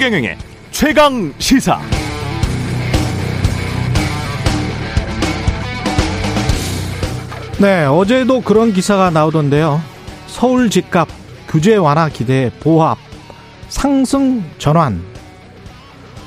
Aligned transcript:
최경영의 0.00 0.38
최강 0.70 1.30
시사. 1.36 1.78
네, 7.60 7.84
어제도 7.84 8.40
그런 8.40 8.72
기사가 8.72 9.10
나오던데요. 9.10 9.78
서울 10.26 10.70
집값 10.70 11.06
규제 11.48 11.76
완화 11.76 12.08
기대 12.08 12.50
보합 12.60 12.96
상승 13.68 14.42
전환. 14.56 15.02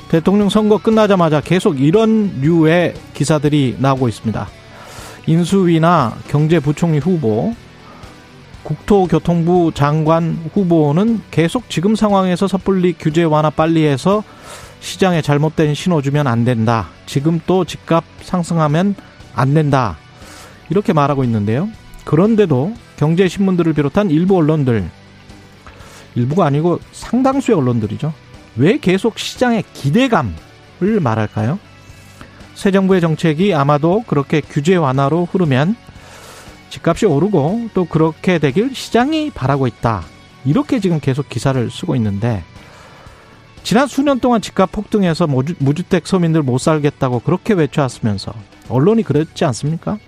대통령 0.08 0.48
선거 0.48 0.78
끝나자마자 0.78 1.40
계속 1.40 1.80
이런 1.80 2.40
류의 2.42 2.94
기사들이 3.12 3.78
나오고 3.80 4.06
있습니다. 4.08 4.48
인수위나 5.26 6.16
경제부총리 6.28 7.00
후보, 7.00 7.56
국토교통부 8.64 9.72
장관 9.74 10.38
후보는 10.52 11.20
계속 11.30 11.70
지금 11.70 11.94
상황에서 11.94 12.48
섣불리 12.48 12.94
규제 12.98 13.22
완화 13.22 13.50
빨리 13.50 13.86
해서 13.86 14.24
시장에 14.80 15.22
잘못된 15.22 15.74
신호 15.74 16.02
주면 16.02 16.26
안 16.26 16.44
된다. 16.44 16.88
지금 17.06 17.40
또 17.46 17.64
집값 17.64 18.04
상승하면 18.22 18.96
안 19.34 19.54
된다. 19.54 19.96
이렇게 20.70 20.92
말하고 20.92 21.24
있는데요. 21.24 21.68
그런데도 22.04 22.74
경제신문들을 22.96 23.72
비롯한 23.74 24.10
일부 24.10 24.36
언론들, 24.36 24.88
일부가 26.14 26.46
아니고 26.46 26.80
상당수의 26.92 27.56
언론들이죠. 27.58 28.12
왜 28.56 28.78
계속 28.78 29.18
시장의 29.18 29.64
기대감을 29.72 31.00
말할까요? 31.00 31.58
새 32.54 32.70
정부의 32.70 33.00
정책이 33.00 33.52
아마도 33.52 34.04
그렇게 34.06 34.40
규제 34.40 34.76
완화로 34.76 35.28
흐르면 35.30 35.76
집값이 36.74 37.06
오르고 37.06 37.70
또 37.72 37.84
그렇게 37.84 38.40
되길 38.40 38.74
시장이 38.74 39.30
바라고 39.30 39.68
있다. 39.68 40.02
이렇게 40.44 40.80
지금 40.80 40.98
계속 40.98 41.28
기사를 41.28 41.70
쓰고 41.70 41.94
있는데 41.94 42.42
지난 43.62 43.86
수년 43.86 44.18
동안 44.18 44.40
집값 44.40 44.72
폭등해서 44.72 45.28
무주택 45.58 46.08
서민들 46.08 46.42
못 46.42 46.58
살겠다고 46.58 47.20
그렇게 47.20 47.54
외쳐왔으면서 47.54 48.34
언론이 48.68 49.04
그랬지 49.04 49.44
않습니까? 49.44 49.98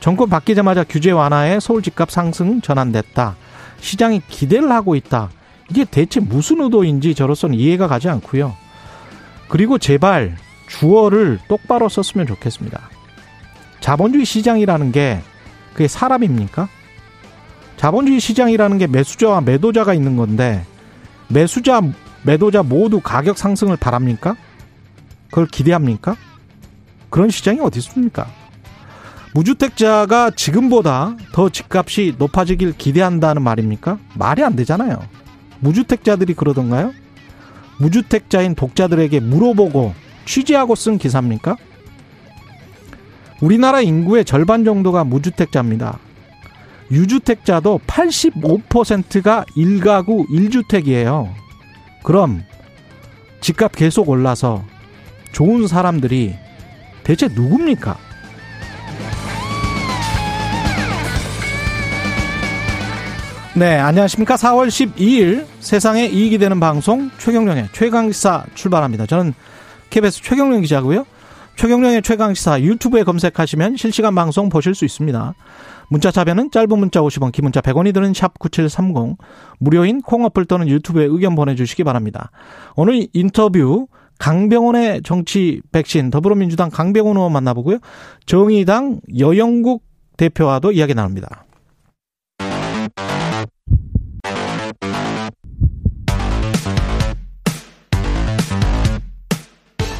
정권 0.00 0.28
바뀌자마자 0.28 0.82
규제 0.82 1.12
완화에 1.12 1.60
서울 1.60 1.80
집값 1.80 2.10
상승 2.10 2.60
전환됐다. 2.60 3.36
시장이 3.80 4.22
기대를 4.28 4.72
하고 4.72 4.96
있다. 4.96 5.30
이게 5.70 5.84
대체 5.84 6.18
무슨 6.18 6.60
의도인지 6.60 7.14
저로서는 7.14 7.56
이해가 7.56 7.86
가지 7.86 8.08
않고요. 8.08 8.56
그리고 9.48 9.78
제발 9.78 10.36
주어를 10.66 11.38
똑바로 11.46 11.88
썼으면 11.88 12.26
좋겠습니다. 12.26 12.90
자본주의 13.80 14.24
시장이라는 14.24 14.90
게 14.90 15.22
그게 15.78 15.86
사람입니까? 15.86 16.68
자본주의 17.76 18.18
시장이라는 18.18 18.78
게 18.78 18.88
매수자와 18.88 19.42
매도자가 19.42 19.94
있는 19.94 20.16
건데 20.16 20.66
매수자, 21.28 21.80
매도자 22.24 22.64
모두 22.64 23.00
가격 23.00 23.38
상승을 23.38 23.76
바랍니까? 23.76 24.34
그걸 25.28 25.46
기대합니까? 25.46 26.16
그런 27.10 27.30
시장이 27.30 27.60
어디 27.60 27.78
있습니까? 27.78 28.26
무주택자가 29.34 30.32
지금보다 30.32 31.14
더 31.30 31.48
집값이 31.48 32.16
높아지길 32.18 32.76
기대한다는 32.76 33.42
말입니까? 33.42 34.00
말이 34.14 34.42
안 34.42 34.56
되잖아요. 34.56 34.98
무주택자들이 35.60 36.34
그러던가요? 36.34 36.92
무주택자인 37.78 38.56
독자들에게 38.56 39.20
물어보고 39.20 39.94
취재하고 40.24 40.74
쓴 40.74 40.98
기사입니까? 40.98 41.56
우리나라 43.40 43.80
인구의 43.80 44.24
절반 44.24 44.64
정도가 44.64 45.04
무주택자입니다. 45.04 45.98
유주택자도 46.90 47.80
85%가 47.86 49.44
1가구 49.56 50.26
1주택이에요. 50.28 51.28
그럼 52.02 52.42
집값 53.40 53.72
계속 53.72 54.08
올라서 54.08 54.64
좋은 55.32 55.66
사람들이 55.66 56.34
대체 57.04 57.28
누굽니까? 57.28 57.96
네, 63.54 63.76
안녕하십니까. 63.76 64.36
4월 64.36 64.68
12일 64.68 65.44
세상에 65.60 66.06
이익이 66.06 66.38
되는 66.38 66.60
방송 66.60 67.10
최경령의 67.18 67.68
최강시사 67.72 68.46
출발합니다. 68.54 69.06
저는 69.06 69.34
KBS 69.90 70.22
최경령 70.22 70.60
기자고요. 70.62 71.04
최경령의 71.58 72.02
최강시사 72.02 72.60
유튜브에 72.60 73.02
검색하시면 73.02 73.76
실시간 73.76 74.14
방송 74.14 74.48
보실 74.48 74.76
수 74.76 74.84
있습니다. 74.84 75.34
문자 75.88 76.12
자변은 76.12 76.52
짧은 76.52 76.78
문자 76.78 77.00
50원, 77.00 77.32
긴 77.32 77.42
문자 77.42 77.60
100원이 77.60 77.92
드는 77.92 78.14
샵 78.14 78.38
9730, 78.38 79.18
무료인 79.58 80.00
콩 80.00 80.24
어플 80.24 80.44
또는 80.44 80.68
유튜브에 80.68 81.06
의견 81.06 81.34
보내주시기 81.34 81.82
바랍니다. 81.82 82.30
오늘 82.76 83.08
인터뷰 83.12 83.88
강병원의 84.20 85.02
정치 85.02 85.60
백신 85.72 86.10
더불어민주당 86.10 86.70
강병원 86.70 87.16
의원 87.16 87.32
만나보고요. 87.32 87.78
정의당 88.24 89.00
여영국 89.18 89.82
대표와도 90.16 90.70
이야기 90.70 90.94
나눕니다. 90.94 91.47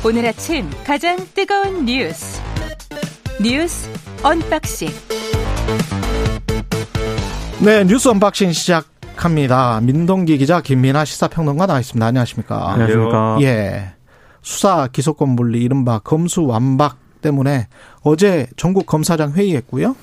오늘 0.08 0.24
아침 0.24 0.64
가장 0.86 1.19
뜨거운 1.34 1.84
뉴스 1.84 2.41
뉴스 3.42 3.91
언박싱 4.22 4.88
네 7.62 7.84
뉴스 7.84 8.08
unboxing 8.09 8.53
시작합니다. 8.52 9.82
민동기 9.82 10.38
기자 10.38 10.62
김민아 10.62 11.04
시사평론가 11.04 11.66
나와 11.66 11.80
있습니다. 11.80 12.06
안녕하십니까? 12.06 12.70
안녕하십니까? 12.70 13.36
예 13.42 13.92
수사 14.41 14.86
기소권 14.86 15.36
분리 15.36 15.60
이른바 15.60 15.98
검수 15.98 16.47
완박 16.47 16.97
때문에 17.20 17.66
어제 18.00 18.47
전국 18.56 18.86
검사장 18.86 19.32
회의했고요. 19.32 19.94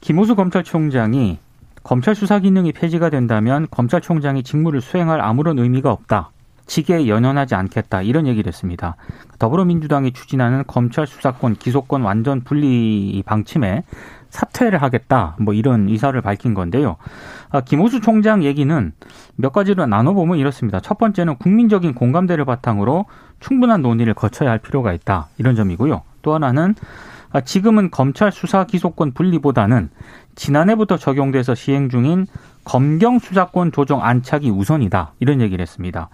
김오수 0.00 0.34
검찰총장이 0.34 1.38
검찰 1.82 2.14
수사 2.14 2.38
기능이 2.38 2.72
폐지가 2.72 3.10
된다면 3.10 3.66
검찰총장이 3.70 4.44
직무를 4.44 4.80
수행할 4.80 5.20
아무런 5.20 5.58
의미가 5.58 5.92
없다. 5.92 6.30
직에 6.72 7.06
연연하지 7.06 7.54
않겠다 7.54 8.00
이런 8.00 8.26
얘기를 8.26 8.48
했습니다. 8.48 8.96
더불어민주당이 9.38 10.12
추진하는 10.12 10.64
검찰 10.66 11.06
수사권 11.06 11.56
기소권 11.56 12.00
완전 12.00 12.40
분리 12.40 13.22
방침에 13.26 13.82
사퇴를 14.30 14.80
하겠다 14.80 15.36
뭐 15.38 15.52
이런 15.52 15.90
의사를 15.90 16.18
밝힌 16.22 16.54
건데요. 16.54 16.96
아, 17.50 17.60
김호수 17.60 18.00
총장 18.00 18.42
얘기는 18.42 18.92
몇 19.36 19.52
가지로 19.52 19.84
나눠보면 19.84 20.38
이렇습니다. 20.38 20.80
첫 20.80 20.96
번째는 20.96 21.36
국민적인 21.36 21.92
공감대를 21.92 22.46
바탕으로 22.46 23.04
충분한 23.40 23.82
논의를 23.82 24.14
거쳐야 24.14 24.48
할 24.48 24.58
필요가 24.58 24.94
있다 24.94 25.28
이런 25.36 25.54
점이고요. 25.54 26.00
또 26.22 26.32
하나는 26.32 26.74
아, 26.74 27.11
지금은 27.40 27.90
검찰 27.90 28.30
수사 28.30 28.64
기소권 28.64 29.12
분리보다는 29.12 29.90
지난해부터 30.34 30.96
적용돼서 30.96 31.54
시행 31.54 31.88
중인 31.88 32.26
검경 32.64 33.18
수사권 33.18 33.72
조정 33.72 34.04
안착이 34.04 34.50
우선이다 34.50 35.14
이런 35.20 35.40
얘기를 35.40 35.62
했습니다. 35.62 36.08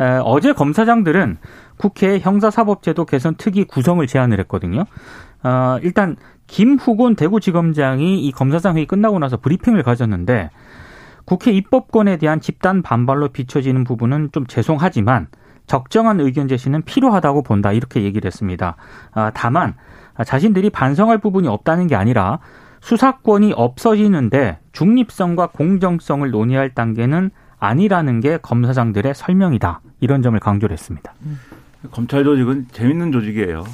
에, 0.00 0.20
어제 0.24 0.52
검사장들은 0.52 1.38
국회 1.76 2.18
형사사법제도 2.18 3.04
개선 3.06 3.34
특위 3.36 3.64
구성을 3.64 4.06
제안을 4.06 4.38
했거든요. 4.40 4.84
어, 5.42 5.78
일단 5.82 6.16
김후곤 6.46 7.16
대구지검장이 7.16 8.20
이 8.20 8.32
검사장 8.32 8.76
회의 8.76 8.86
끝나고 8.86 9.18
나서 9.18 9.38
브리핑을 9.38 9.82
가졌는데 9.82 10.50
국회 11.24 11.52
입법권에 11.52 12.18
대한 12.18 12.40
집단 12.40 12.82
반발로 12.82 13.28
비춰지는 13.28 13.84
부분은 13.84 14.30
좀 14.32 14.46
죄송하지만 14.46 15.28
적정한 15.66 16.20
의견 16.20 16.48
제시는 16.48 16.82
필요하다고 16.82 17.42
본다 17.42 17.72
이렇게 17.72 18.02
얘기를 18.02 18.26
했습니다. 18.26 18.76
아, 19.12 19.30
다만 19.32 19.74
자신들이 20.22 20.70
반성할 20.70 21.18
부분이 21.18 21.48
없다는 21.48 21.86
게 21.88 21.96
아니라 21.96 22.38
수사권이 22.80 23.54
없어지는데 23.56 24.58
중립성과 24.72 25.48
공정성을 25.48 26.30
논의할 26.30 26.70
단계는 26.74 27.30
아니라는 27.58 28.20
게 28.20 28.36
검사장들의 28.42 29.14
설명이다. 29.14 29.80
이런 30.00 30.20
점을 30.22 30.38
강조를 30.38 30.74
했습니다. 30.74 31.12
검찰 31.90 32.24
조직은 32.24 32.66
재밌는 32.72 33.10
조직이에요. 33.12 33.64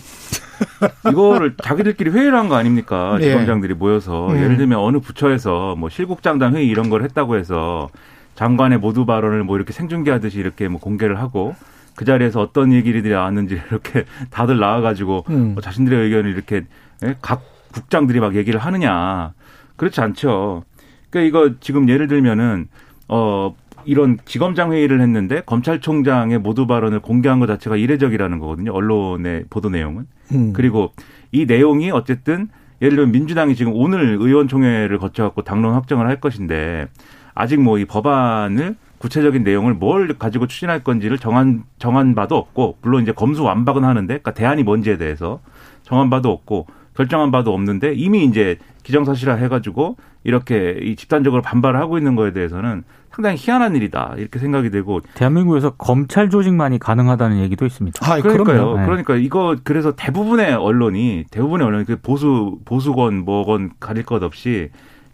이거를 1.11 1.57
자기들끼리 1.63 2.11
회의를 2.11 2.37
한 2.39 2.49
거 2.49 2.55
아닙니까? 2.57 3.17
네. 3.19 3.25
지검장들이 3.25 3.75
모여서 3.75 4.29
음. 4.31 4.37
예를 4.37 4.57
들면 4.57 4.79
어느 4.79 4.99
부처에서 4.99 5.75
뭐 5.77 5.89
실국장단 5.89 6.55
회의 6.55 6.69
이런 6.69 6.89
걸 6.91 7.03
했다고 7.03 7.37
해서 7.37 7.89
장관의 8.37 8.79
모두 8.79 9.07
발언을 9.07 9.43
뭐 9.45 9.57
이렇게 9.57 9.73
생중계하듯이 9.73 10.39
이렇게 10.39 10.69
뭐 10.69 10.81
공개를 10.81 11.19
하고 11.19 11.55
그 12.01 12.07
자리에서 12.07 12.41
어떤 12.41 12.73
얘기들이 12.73 13.11
나왔는지 13.11 13.61
이렇게 13.71 14.07
다들 14.31 14.59
나와가지고 14.59 15.27
음. 15.29 15.53
뭐 15.53 15.61
자신들의 15.61 16.05
의견을 16.05 16.31
이렇게 16.31 16.65
예? 17.05 17.15
각 17.21 17.43
국장들이 17.75 18.21
막 18.21 18.37
얘기를 18.37 18.59
하느냐 18.59 19.35
그렇지 19.77 20.01
않죠. 20.01 20.65
그러니까 21.11 21.29
이거 21.29 21.55
지금 21.61 21.91
예를 21.91 22.07
들면은 22.07 22.69
어 23.09 23.55
이런 23.85 24.17
지검장 24.25 24.73
회의를 24.73 25.03
했는데 25.03 25.43
검찰총장의 25.45 26.39
모두 26.39 26.67
발언을 26.67 27.01
공개한 27.01 27.39
것 27.39 27.47
자체가 27.47 27.77
이례적이라는 27.77 28.39
거거든요. 28.39 28.73
언론의 28.73 29.45
보도 29.51 29.69
내용은. 29.69 30.07
음. 30.33 30.55
그리고 30.55 30.93
이 31.33 31.45
내용이 31.45 31.91
어쨌든 31.91 32.49
예를 32.81 32.97
들면 32.97 33.13
민주당이 33.13 33.55
지금 33.57 33.75
오늘 33.75 34.17
의원총회를 34.19 34.97
거쳐갖고 34.97 35.43
당론 35.43 35.75
확정을 35.75 36.07
할 36.07 36.19
것인데 36.19 36.89
아직 37.35 37.61
뭐 37.61 37.77
이 37.77 37.85
법안을 37.85 38.77
구체적인 39.01 39.43
내용을 39.43 39.75
뭘 39.75 40.17
가지고 40.19 40.47
추진할 40.47 40.85
건지를 40.85 41.19
정한 41.19 41.65
정한 41.79 42.15
바도 42.15 42.37
없고 42.37 42.77
물론 42.83 43.03
이제 43.03 43.13
검수 43.13 43.43
완박은 43.43 43.83
하는데 43.83 44.07
그러니까 44.07 44.33
대안이 44.33 44.63
뭔지에 44.63 44.99
대해서 44.99 45.41
정한 45.83 46.11
바도 46.11 46.31
없고 46.31 46.67
결정한 46.95 47.31
바도 47.31 47.55
없는데 47.55 47.95
이미 47.95 48.25
이제 48.25 48.59
기정사실화 48.83 49.35
해가지고 49.37 49.97
이렇게 50.23 50.79
이 50.83 50.97
집단적으로 50.97 51.41
반발을 51.41 51.81
하고 51.81 51.97
있는 51.97 52.15
거에 52.15 52.33
대해서는 52.35 52.85
상당히 53.11 53.37
희한한 53.39 53.75
일이다 53.75 54.17
이렇게 54.19 54.39
생각이 54.39 54.71
되고 54.71 55.01
대한민국에서 55.15 55.71
검찰 55.71 56.29
조직만이 56.29 56.79
가능하다는 56.79 57.41
얘기도 57.41 57.65
있습니다. 57.65 57.99
아, 58.05 58.21
그러니까요. 58.21 58.77
네. 58.77 58.85
그러니까 58.85 59.17
이거 59.17 59.57
그래서 59.65 59.97
대부분의 59.97 60.53
언론이 60.55 61.25
대부분의 61.31 61.67
언론이 61.67 61.85
그 61.87 61.97
보수 61.97 62.59
보수건 62.67 63.25
뭐건 63.25 63.73
가릴 63.81 64.05
것 64.05 64.23
없이 64.23 64.69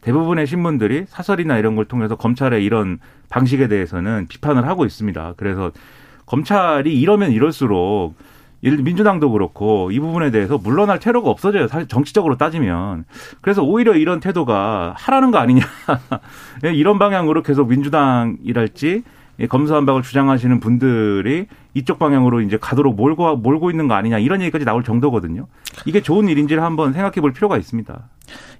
대부분의 0.07 0.47
신문들이 0.47 1.07
사설이나 1.09 1.59
이런 1.59 1.75
걸 1.75 1.85
통해서 1.85 2.15
검찰의 2.15 2.65
이런 2.65 3.01
방식에 3.29 3.67
대해서는 3.67 4.27
비판을 4.29 4.69
하고 4.69 4.85
있습니다. 4.85 5.35
그래서 5.37 5.73
검찰이 6.27 6.99
이러면 7.01 7.33
이럴수록 7.33 8.15
예를 8.63 8.79
민주당도 8.79 9.33
그렇고 9.33 9.91
이 9.91 9.99
부분에 9.99 10.31
대해서 10.31 10.59
물러날 10.59 11.01
테러가 11.01 11.29
없어져요. 11.29 11.67
사실 11.67 11.89
정치적으로 11.89 12.37
따지면. 12.37 13.05
그래서 13.41 13.65
오히려 13.65 13.95
이런 13.95 14.21
태도가 14.21 14.95
하라는 14.97 15.33
거 15.33 15.39
아니냐. 15.39 15.65
이런 16.63 17.01
방향으로 17.01 17.43
계속 17.43 17.69
민주당이랄지 17.69 19.03
검수한박을 19.49 20.03
주장하시는 20.03 20.61
분들이 20.61 21.47
이쪽 21.75 21.99
방향으로 21.99 22.41
이제 22.41 22.57
가도록 22.59 22.97
몰고 22.97 23.37
몰고 23.37 23.71
있는 23.71 23.87
거 23.89 23.95
아니냐 23.95 24.19
이런 24.19 24.41
얘기까지 24.41 24.65
나올 24.65 24.83
정도거든요. 24.83 25.47
이게 25.85 26.01
좋은 26.01 26.29
일인지를 26.29 26.63
한번 26.63 26.93
생각해 26.93 27.21
볼 27.21 27.33
필요가 27.33 27.59
있습니다. 27.59 28.09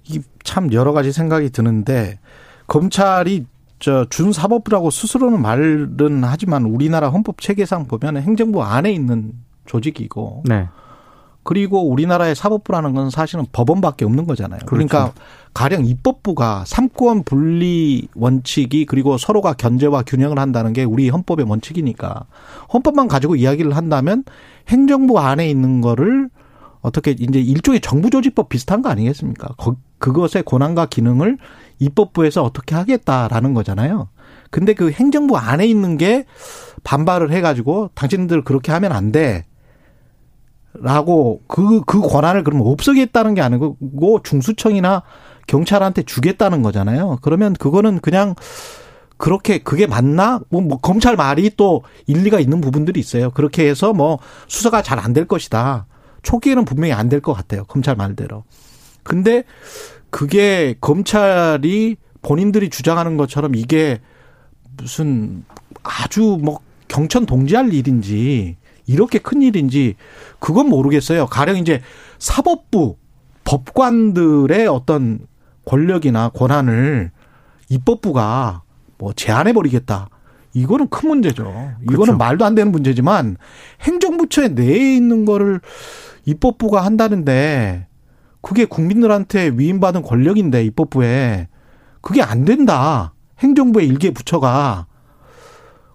이 0.09 0.19
참 0.43 0.71
여러 0.71 0.93
가지 0.93 1.11
생각이 1.11 1.49
드는데 1.49 2.19
검찰이 2.67 3.45
저 3.79 4.05
준사법부라고 4.05 4.89
스스로는 4.89 5.41
말은 5.41 6.23
하지만 6.23 6.63
우리나라 6.63 7.09
헌법 7.09 7.41
체계상 7.41 7.85
보면 7.87 8.17
행정부 8.17 8.63
안에 8.63 8.91
있는 8.91 9.33
조직이고 9.65 10.43
네. 10.45 10.67
그리고 11.47 11.89
우리나라의 11.89 12.35
사법부라는 12.35 12.93
건 12.93 13.09
사실은 13.09 13.45
법원밖에 13.53 14.03
없는 14.03 14.27
거잖아요. 14.27 14.59
그렇죠. 14.65 14.69
그러니까 14.69 15.13
가령 15.53 15.85
입법부가 15.85 16.65
삼권 16.67 17.23
분리 17.23 18.09
원칙이 18.15 18.85
그리고 18.85 19.17
서로가 19.17 19.53
견제와 19.53 20.03
균형을 20.03 20.39
한다는 20.39 20.73
게 20.73 20.83
우리 20.83 21.07
헌법의 21.07 21.45
원칙이니까 21.49 22.25
헌법만 22.73 23.07
가지고 23.07 23.37
이야기를 23.37 23.77
한다면 23.77 24.25
행정부 24.67 25.19
안에 25.19 25.49
있는 25.49 25.79
거를 25.79 26.29
어떻게 26.81 27.11
이제 27.11 27.39
일종의 27.39 27.79
정부조직법 27.79 28.49
비슷한 28.49 28.81
거 28.81 28.89
아니겠습니까? 28.89 29.55
그것의 29.99 30.43
권한과 30.45 30.87
기능을 30.87 31.37
입법부에서 31.79 32.43
어떻게 32.43 32.75
하겠다라는 32.75 33.53
거잖아요. 33.53 34.09
근데 34.51 34.73
그 34.73 34.91
행정부 34.91 35.37
안에 35.37 35.65
있는 35.65 35.97
게 35.97 36.25
반발을 36.83 37.31
해가지고 37.31 37.91
당신들 37.93 38.43
그렇게 38.43 38.73
하면 38.73 38.91
안 38.91 39.13
돼. 39.13 39.45
라고 40.81 41.41
그, 41.47 41.81
그 41.85 42.01
권한을 42.01 42.43
그러면 42.43 42.67
없애겠다는 42.67 43.33
게 43.33 43.41
아니고 43.41 43.77
중수청이나 44.23 45.03
경찰한테 45.47 46.03
주겠다는 46.03 46.61
거잖아요. 46.61 47.19
그러면 47.21 47.53
그거는 47.53 47.99
그냥 47.99 48.35
그렇게 49.17 49.57
그게 49.57 49.87
맞나? 49.87 50.39
뭐, 50.49 50.61
뭐 50.61 50.77
검찰 50.77 51.15
말이 51.15 51.49
또 51.57 51.83
일리가 52.05 52.39
있는 52.39 52.61
부분들이 52.61 52.99
있어요. 52.99 53.31
그렇게 53.31 53.67
해서 53.67 53.93
뭐 53.93 54.19
수사가 54.47 54.81
잘 54.83 54.99
안 54.99 55.13
될 55.13 55.25
것이다. 55.27 55.87
초기에는 56.21 56.65
분명히 56.65 56.93
안 56.93 57.09
될 57.09 57.21
것 57.21 57.33
같아요. 57.33 57.63
검찰 57.65 57.95
말대로. 57.95 58.43
근데 59.03 59.43
그게 60.09 60.75
검찰이 60.81 61.95
본인들이 62.21 62.69
주장하는 62.69 63.17
것처럼 63.17 63.55
이게 63.55 63.99
무슨 64.77 65.43
아주 65.83 66.37
뭐 66.41 66.59
경천 66.87 67.25
동지할 67.25 67.73
일인지 67.73 68.57
이렇게 68.87 69.19
큰 69.19 69.41
일인지 69.41 69.95
그건 70.39 70.69
모르겠어요. 70.69 71.27
가령 71.27 71.57
이제 71.57 71.81
사법부 72.17 72.97
법관들의 73.43 74.67
어떤 74.67 75.19
권력이나 75.65 76.29
권한을 76.29 77.11
입법부가 77.69 78.63
뭐 78.97 79.13
제한해 79.13 79.53
버리겠다. 79.53 80.09
이거는 80.53 80.87
큰 80.89 81.09
문제죠. 81.09 81.43
이거는 81.83 81.97
그렇죠. 81.97 82.17
말도 82.17 82.45
안 82.45 82.55
되는 82.55 82.71
문제지만 82.71 83.37
행정부처에 83.81 84.49
내에 84.49 84.95
있는 84.95 85.25
거를 85.25 85.61
입법부가 86.25 86.83
한다는데 86.83 87.87
그게 88.41 88.65
국민들한테 88.65 89.51
위임받은 89.55 90.01
권력인데 90.01 90.63
입법부에 90.65 91.47
그게 92.01 92.21
안 92.21 92.45
된다. 92.45 93.13
행정부의 93.39 93.87
일개 93.87 94.11
부처가 94.11 94.86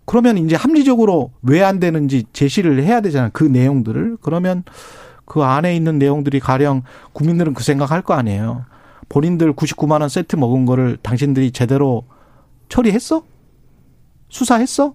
그러면 0.05 0.39
이제 0.39 0.57
합리적으로 0.57 1.33
왜 1.43 1.63
안 1.63 1.79
되는지 1.81 2.25
제시를 2.33 2.83
해야 2.83 3.01
되잖아요. 3.01 3.31
그 3.33 3.45
내용들을. 3.45 4.19
그러면 4.21 4.65
그 5.25 5.43
안에 5.43 5.77
있는 5.77 5.99
내용들이 5.99 6.41
가령 6.41 6.83
국민들은 7.13 7.55
그 7.55 7.63
생각할 7.63 8.03
거 8.03 8.15
아니에요. 8.15 8.65
본인들 9.09 9.53
99만 9.55 10.01
원 10.01 10.09
세트 10.09 10.37
먹은 10.37 10.67
거를 10.67 10.97
당신들이 11.03 11.53
제대로 11.53 12.05
처리했어? 12.69 13.23
수사했어? 14.29 14.95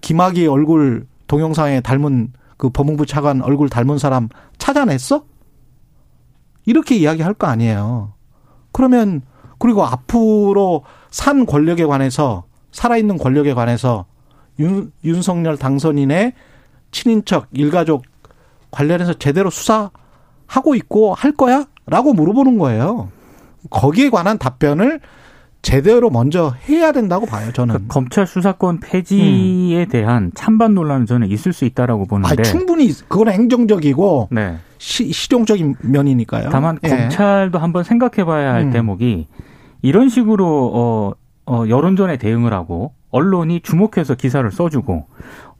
김학의 0.00 0.46
얼굴 0.46 1.06
동영상에 1.26 1.80
닮은 1.80 2.32
그 2.56 2.70
법무부 2.70 3.06
차관 3.06 3.42
얼굴 3.42 3.68
닮은 3.68 3.98
사람 3.98 4.28
찾아냈어? 4.58 5.24
이렇게 6.66 6.96
이야기할 6.96 7.34
거 7.34 7.46
아니에요. 7.46 8.14
그러면 8.72 9.22
그리고 9.58 9.84
앞으로 9.84 10.84
산 11.10 11.46
권력에 11.46 11.84
관해서 11.84 12.44
살아있는 12.72 13.18
권력에 13.18 13.54
관해서 13.54 14.06
윤, 14.58 14.92
윤석열 15.04 15.56
당선인의 15.56 16.32
친인척, 16.90 17.48
일가족 17.52 18.04
관련해서 18.70 19.14
제대로 19.14 19.50
수사하고 19.50 20.74
있고 20.76 21.14
할 21.14 21.32
거야? 21.32 21.66
라고 21.86 22.12
물어보는 22.12 22.58
거예요. 22.58 23.08
거기에 23.70 24.10
관한 24.10 24.38
답변을 24.38 25.00
제대로 25.62 26.10
먼저 26.10 26.54
해야 26.68 26.92
된다고 26.92 27.24
봐요, 27.24 27.50
저는. 27.52 27.74
그러니까 27.74 27.92
검찰 27.92 28.26
수사권 28.26 28.80
폐지에 28.80 29.84
음. 29.84 29.88
대한 29.88 30.30
찬반 30.34 30.74
논란은 30.74 31.06
저는 31.06 31.30
있을 31.30 31.54
수 31.54 31.64
있다라고 31.64 32.04
보는데. 32.04 32.34
아니, 32.34 32.42
충분히 32.42 32.92
그건 33.08 33.28
행정적이고 33.28 34.28
네. 34.30 34.58
시, 34.76 35.10
실용적인 35.10 35.76
면이니까요. 35.80 36.50
다만 36.50 36.78
예. 36.84 36.88
검찰도 36.88 37.58
한번 37.58 37.82
생각해 37.82 38.24
봐야 38.24 38.52
할 38.52 38.64
음. 38.64 38.70
대목이 38.72 39.26
이런 39.80 40.10
식으로 40.10 40.70
어, 40.74 41.12
어 41.46 41.64
여론전에 41.66 42.18
대응을 42.18 42.52
하고 42.52 42.92
언론이 43.14 43.60
주목해서 43.60 44.16
기사를 44.16 44.50
써주고 44.50 45.06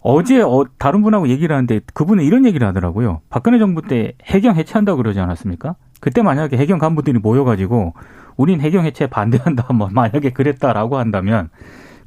어제 0.01 0.43
어, 0.43 0.65
다른 0.77 1.03
분하고 1.03 1.29
얘기를 1.29 1.55
하는데 1.55 1.81
그분은 1.95 2.25
이런 2.25 2.45
얘기를 2.45 2.67
하더라고요. 2.67 3.21
박근혜 3.31 3.59
정부 3.61 3.81
때 3.81 4.13
해경 4.25 4.57
해체한다고 4.57 4.97
그러지 4.99 5.21
않았습니까? 5.21 5.77
그때 6.01 6.21
만약에 6.23 6.57
해경 6.57 6.79
간부들이 6.81 7.21
모여가지고 7.21 7.95
우린 8.37 8.61
해경 8.61 8.85
해체 8.85 9.07
반대한다, 9.07 9.73
뭐 9.73 9.89
만약에 9.91 10.31
그랬다라고 10.31 10.99
한다면 10.99 11.49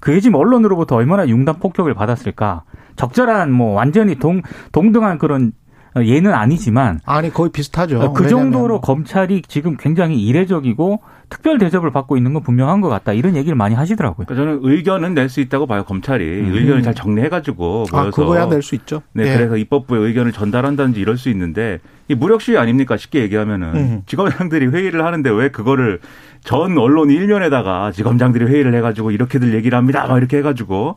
그게 0.01 0.19
지금 0.19 0.35
언론으로부터 0.35 0.97
얼마나 0.97 1.27
융단 1.27 1.59
폭격을 1.59 1.93
받았을까? 1.93 2.63
적절한 2.97 3.51
뭐 3.51 3.71
완전히 3.73 4.15
동 4.15 4.41
동등한 4.73 5.17
그런 5.17 5.53
예는 5.95 6.33
아니지만 6.33 6.99
아니 7.05 7.33
거의 7.33 7.51
비슷하죠. 7.51 8.13
그 8.13 8.27
정도로 8.27 8.81
검찰이 8.81 9.43
지금 9.47 9.77
굉장히 9.77 10.21
이례적이고 10.21 10.99
특별 11.29 11.57
대접을 11.57 11.91
받고 11.91 12.15
있는 12.15 12.33
건 12.33 12.41
분명한 12.41 12.79
것 12.81 12.87
같다 12.89 13.11
이런 13.11 13.35
얘기를 13.35 13.55
많이 13.55 13.75
하시더라고요. 13.75 14.25
그러니까 14.25 14.35
저는 14.35 14.59
의견은 14.63 15.13
낼 15.13 15.27
수 15.29 15.41
있다고 15.41 15.67
봐요 15.67 15.83
검찰이 15.83 16.23
음. 16.23 16.53
의견을 16.53 16.83
잘 16.83 16.93
정리해가지고 16.95 17.85
모여서 17.91 18.07
아 18.07 18.11
그거야 18.11 18.45
낼 18.45 18.61
수 18.61 18.75
있죠. 18.75 19.01
네, 19.11 19.25
네, 19.25 19.35
그래서 19.35 19.57
입법부의 19.57 20.07
의견을 20.07 20.31
전달한다든지 20.31 21.01
이럴 21.01 21.17
수 21.17 21.29
있는데 21.29 21.79
이 22.07 22.15
무력시위 22.15 22.57
아닙니까 22.57 22.95
쉽게 22.95 23.21
얘기하면은 23.23 23.75
음. 23.75 24.01
지검장들이 24.05 24.67
회의를 24.67 25.03
하는데 25.05 25.29
왜 25.29 25.49
그거를 25.49 25.99
전 26.45 26.77
언론 26.77 27.09
일면에다가 27.09 27.91
지검장들이 27.91 28.45
회의를 28.45 28.73
해가지고 28.75 29.11
이렇게들 29.11 29.53
얘기를 29.53 29.77
합니다 29.77 30.07
막 30.07 30.17
이렇게 30.17 30.37
해가지고 30.37 30.95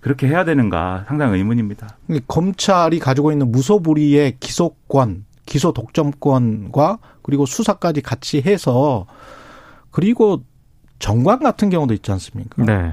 그렇게 0.00 0.26
해야 0.26 0.44
되는가 0.44 1.04
상당히 1.06 1.38
의문입니다. 1.38 1.86
검찰이 2.26 2.98
가지고 2.98 3.30
있는 3.30 3.52
무소불위의 3.52 4.38
기소권, 4.40 5.24
기소 5.46 5.72
독점권과 5.72 6.98
그리고 7.22 7.46
수사까지 7.46 8.00
같이 8.00 8.42
해서 8.44 9.06
그리고 9.98 10.44
정관 11.00 11.40
같은 11.40 11.70
경우도 11.70 11.92
있지 11.92 12.12
않습니까? 12.12 12.62
네. 12.62 12.92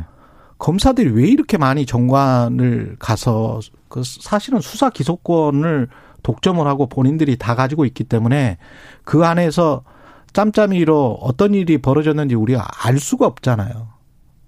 검사들이 0.58 1.12
왜 1.12 1.28
이렇게 1.28 1.56
많이 1.56 1.86
정관을 1.86 2.96
가서 2.98 3.60
그 3.90 4.02
사실은 4.04 4.60
수사 4.60 4.90
기소권을 4.90 5.88
독점을 6.24 6.66
하고 6.66 6.88
본인들이 6.88 7.38
다 7.38 7.54
가지고 7.54 7.86
있기 7.86 8.06
때문에 8.06 8.58
그 9.04 9.24
안에서 9.24 9.84
짬짬이로 10.34 11.20
어떤 11.22 11.54
일이 11.54 11.78
벌어졌는지 11.78 12.34
우리가 12.34 12.66
알 12.84 12.98
수가 12.98 13.28
없잖아요. 13.28 13.88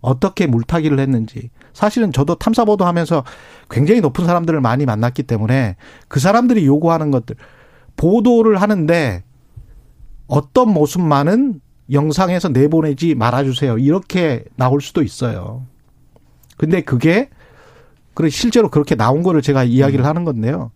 어떻게 0.01 0.47
물타기를 0.47 0.99
했는지. 0.99 1.51
사실은 1.73 2.11
저도 2.11 2.33
탐사보도 2.33 2.85
하면서 2.85 3.23
굉장히 3.69 4.01
높은 4.01 4.25
사람들을 4.25 4.61
많이 4.61 4.87
만났기 4.87 5.21
때문에 5.21 5.75
그 6.07 6.19
사람들이 6.19 6.65
요구하는 6.65 7.11
것들, 7.11 7.35
보도를 7.97 8.59
하는데 8.63 9.23
어떤 10.25 10.73
모습만은 10.73 11.61
영상에서 11.91 12.49
내보내지 12.49 13.15
말아주세요. 13.15 13.77
이렇게 13.77 14.43
나올 14.55 14.81
수도 14.81 15.03
있어요. 15.03 15.65
근데 16.57 16.81
그게 16.81 17.29
그래 18.13 18.29
실제로 18.29 18.69
그렇게 18.69 18.95
나온 18.95 19.23
거를 19.23 19.41
제가 19.41 19.63
이야기를 19.63 20.03
음. 20.03 20.09
하는 20.09 20.25
건데요. 20.25 20.71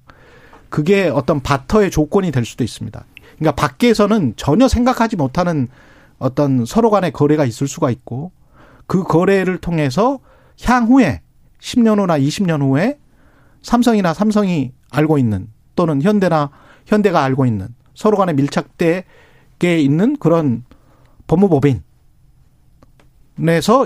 그게 0.70 1.10
어떤 1.10 1.42
바터의 1.42 1.92
조건이 1.92 2.32
될 2.32 2.46
수도 2.46 2.64
있습니다. 2.64 3.04
그러니까 3.38 3.56
밖에서는 3.56 4.34
전혀 4.38 4.68
생각하지 4.68 5.16
못하는 5.16 5.68
어떤 6.20 6.66
서로 6.66 6.92
간의 6.92 7.12
거래가 7.12 7.46
있을 7.46 7.68
수가 7.68 7.90
있고 7.90 8.32
그 8.86 9.04
거래를 9.04 9.58
통해서 9.58 10.20
향후에 10.62 11.22
10년 11.60 12.00
후나 12.00 12.20
20년 12.20 12.62
후에 12.62 13.00
삼성이나 13.64 14.14
삼성이 14.14 14.72
알고 14.92 15.18
있는 15.18 15.48
또는 15.76 16.02
현대나 16.02 16.52
현대가 16.86 17.24
알고 17.24 17.46
있는 17.46 17.70
서로 17.96 18.18
간의 18.18 18.36
밀착되게 18.36 19.80
있는 19.80 20.16
그런 20.18 20.64
법무법인에서 21.32 21.82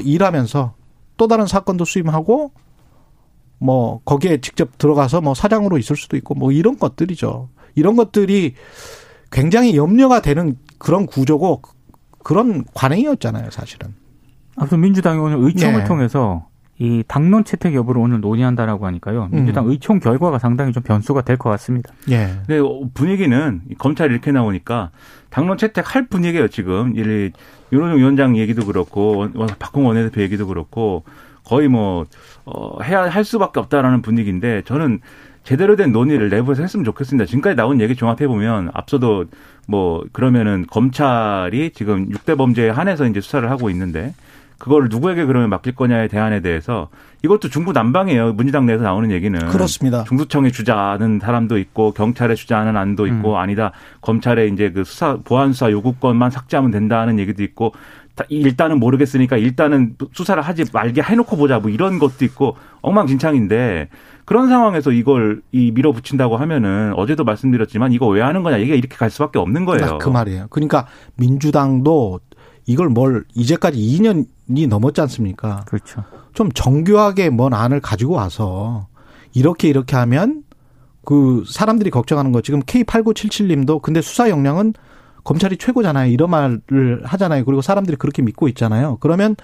일하면서 0.01 0.73
또 1.17 1.27
다른 1.27 1.45
사건도 1.45 1.85
수임하고 1.85 2.51
뭐 3.59 4.01
거기에 4.03 4.41
직접 4.41 4.77
들어가서 4.77 5.21
뭐 5.21 5.33
사장으로 5.33 5.77
있을 5.77 5.95
수도 5.95 6.17
있고 6.17 6.35
뭐 6.35 6.51
이런 6.51 6.77
것들이죠. 6.77 7.47
이런 7.75 7.95
것들이 7.95 8.55
굉장히 9.31 9.77
염려가 9.77 10.21
되는 10.21 10.57
그런 10.77 11.05
구조고 11.05 11.61
그런 12.23 12.65
관행이었잖아요, 12.73 13.51
사실은. 13.51 13.95
아무튼 14.55 14.81
민주당이 14.81 15.19
오늘 15.19 15.37
의총을 15.39 15.79
네. 15.79 15.85
통해서 15.85 16.47
이 16.77 17.03
당론 17.07 17.45
채택 17.45 17.73
여부를 17.73 18.01
오늘 18.01 18.19
논의한다라고 18.19 18.85
하니까요. 18.85 19.29
민주당 19.31 19.65
음. 19.65 19.71
의총 19.71 19.99
결과가 19.99 20.39
상당히 20.39 20.73
좀 20.73 20.83
변수가 20.83 21.21
될 21.21 21.37
것 21.37 21.49
같습니다. 21.51 21.93
예. 22.09 22.33
네, 22.47 22.59
분위기는 22.93 23.61
검찰이 23.77 24.11
이렇게 24.13 24.31
나오니까 24.31 24.91
당론 25.29 25.57
채택할 25.57 26.07
분위기예요, 26.07 26.49
지금. 26.49 26.93
이 26.95 27.31
윤호중 27.71 27.97
위원장 27.97 28.37
얘기도 28.37 28.65
그렇고 28.65 29.27
박홍 29.59 29.85
원내대표 29.85 30.21
얘기도 30.21 30.47
그렇고 30.47 31.03
거의 31.45 31.67
뭐 31.67 32.05
어, 32.45 32.81
해야 32.83 33.09
할 33.09 33.23
수밖에 33.23 33.59
없다라는 33.61 34.01
분위기인데 34.01 34.63
저는 34.65 34.99
제대로 35.43 35.75
된 35.75 35.91
논의를 35.91 36.29
내부에서 36.29 36.63
했으면 36.63 36.83
좋겠습니다. 36.83 37.25
지금까지 37.25 37.55
나온 37.55 37.79
얘기 37.79 37.95
종합해 37.95 38.27
보면 38.27 38.71
앞서도 38.73 39.25
뭐 39.67 40.03
그러면은 40.11 40.65
검찰이 40.69 41.71
지금 41.71 42.09
6대 42.09 42.37
범죄에 42.37 42.69
한해서 42.69 43.05
이제 43.05 43.21
수사를 43.21 43.49
하고 43.49 43.69
있는데 43.69 44.13
그걸 44.57 44.87
누구에게 44.89 45.25
그러면 45.25 45.49
맡길 45.49 45.75
거냐에 45.75 46.07
대한에 46.07 46.41
대해서 46.41 46.89
이것도 47.23 47.49
중구난방이에요. 47.49 48.33
문희당 48.33 48.65
내에서 48.65 48.83
나오는 48.83 49.11
얘기는 49.11 49.39
그렇습니다. 49.47 50.03
중수청에 50.03 50.51
주자는 50.51 51.19
사람도 51.19 51.57
있고 51.57 51.91
경찰에 51.91 52.35
주자는 52.35 52.77
안도 52.77 53.07
있고 53.07 53.33
음. 53.33 53.35
아니다 53.35 53.71
검찰에 54.01 54.47
이제 54.47 54.71
그 54.71 54.83
수사 54.83 55.17
보안 55.23 55.53
수사 55.53 55.71
요구권만 55.71 56.31
삭제하면 56.31 56.71
된다는 56.71 57.19
얘기도 57.19 57.43
있고 57.43 57.73
일단은 58.29 58.79
모르겠으니까 58.79 59.37
일단은 59.37 59.95
수사를 60.13 60.41
하지 60.41 60.63
말게 60.71 61.01
해놓고 61.01 61.35
보자 61.35 61.59
뭐 61.59 61.69
이런 61.69 61.99
것도 61.99 62.23
있고 62.23 62.55
엉망진창인데 62.81 63.89
그런 64.23 64.47
상황에서 64.47 64.91
이걸 64.91 65.41
이 65.51 65.71
밀어붙인다고 65.71 66.37
하면은 66.37 66.93
어제도 66.95 67.23
말씀드렸지만 67.23 67.91
이거 67.91 68.07
왜 68.07 68.21
하는 68.21 68.41
거냐 68.41 68.57
이게 68.57 68.75
이렇게 68.75 68.95
갈 68.95 69.09
수밖에 69.09 69.37
없는 69.39 69.65
거예요. 69.65 69.97
그 69.99 70.09
말이에요. 70.09 70.47
그러니까 70.49 70.87
민주당도 71.15 72.21
이걸 72.65 72.89
뭘 72.89 73.25
이제까지 73.35 73.77
2년이 73.77 74.25
넘었지 74.47 75.01
않습니까? 75.01 75.65
그렇죠. 75.65 76.03
좀 76.33 76.51
정교하게 76.51 77.29
뭔 77.29 77.53
안을 77.53 77.79
가지고 77.79 78.13
와서 78.13 78.87
이렇게 79.33 79.67
이렇게 79.67 79.95
하면 79.95 80.43
그 81.03 81.43
사람들이 81.47 81.89
걱정하는 81.89 82.31
거 82.31 82.41
지금 82.41 82.61
K8977님도 82.61 83.81
근데 83.81 84.01
수사 84.01 84.29
역량은 84.29 84.73
검찰이 85.23 85.57
최고잖아요. 85.57 86.11
이런 86.11 86.29
말을 86.29 87.01
하잖아요. 87.03 87.45
그리고 87.45 87.61
사람들이 87.61 87.97
그렇게 87.97 88.21
믿고 88.21 88.47
있잖아요. 88.49 88.97
그러면 88.99 89.35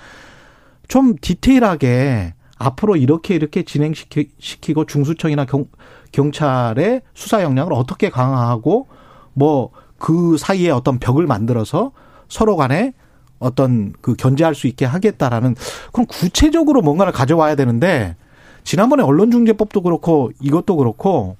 좀 0.88 1.15
디테일하게 1.20 2.34
앞으로 2.58 2.96
이렇게 2.96 3.34
이렇게 3.34 3.63
진행시키고 3.63 4.86
중수청이나 4.86 5.46
경, 5.46 5.65
경찰의 6.12 7.01
수사 7.15 7.41
역량을 7.41 7.74
어떻게 7.74 8.10
강화하고 8.10 8.88
뭐 9.34 9.72
그 10.01 10.36
사이에 10.38 10.72
어떤 10.72 10.98
벽을 10.98 11.27
만들어서 11.27 11.91
서로 12.27 12.58
간에 12.58 12.93
어떤 13.41 13.91
그 14.01 14.15
견제할 14.15 14.55
수 14.55 14.67
있게 14.67 14.86
하겠다라는 14.86 15.55
그럼 15.91 16.05
구체적으로 16.05 16.81
뭔가를 16.81 17.12
가져와야 17.12 17.55
되는데 17.55 18.15
지난번에 18.63 19.03
언론중재법도 19.03 19.81
그렇고 19.81 20.31
이것도 20.39 20.77
그렇고 20.77 21.36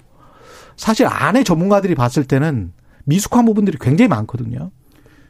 사실 0.76 1.06
안에 1.06 1.44
전문가들이 1.44 1.94
봤을 1.94 2.24
때는 2.24 2.72
미숙한 3.04 3.46
부분들이 3.46 3.78
굉장히 3.80 4.08
많거든요. 4.08 4.70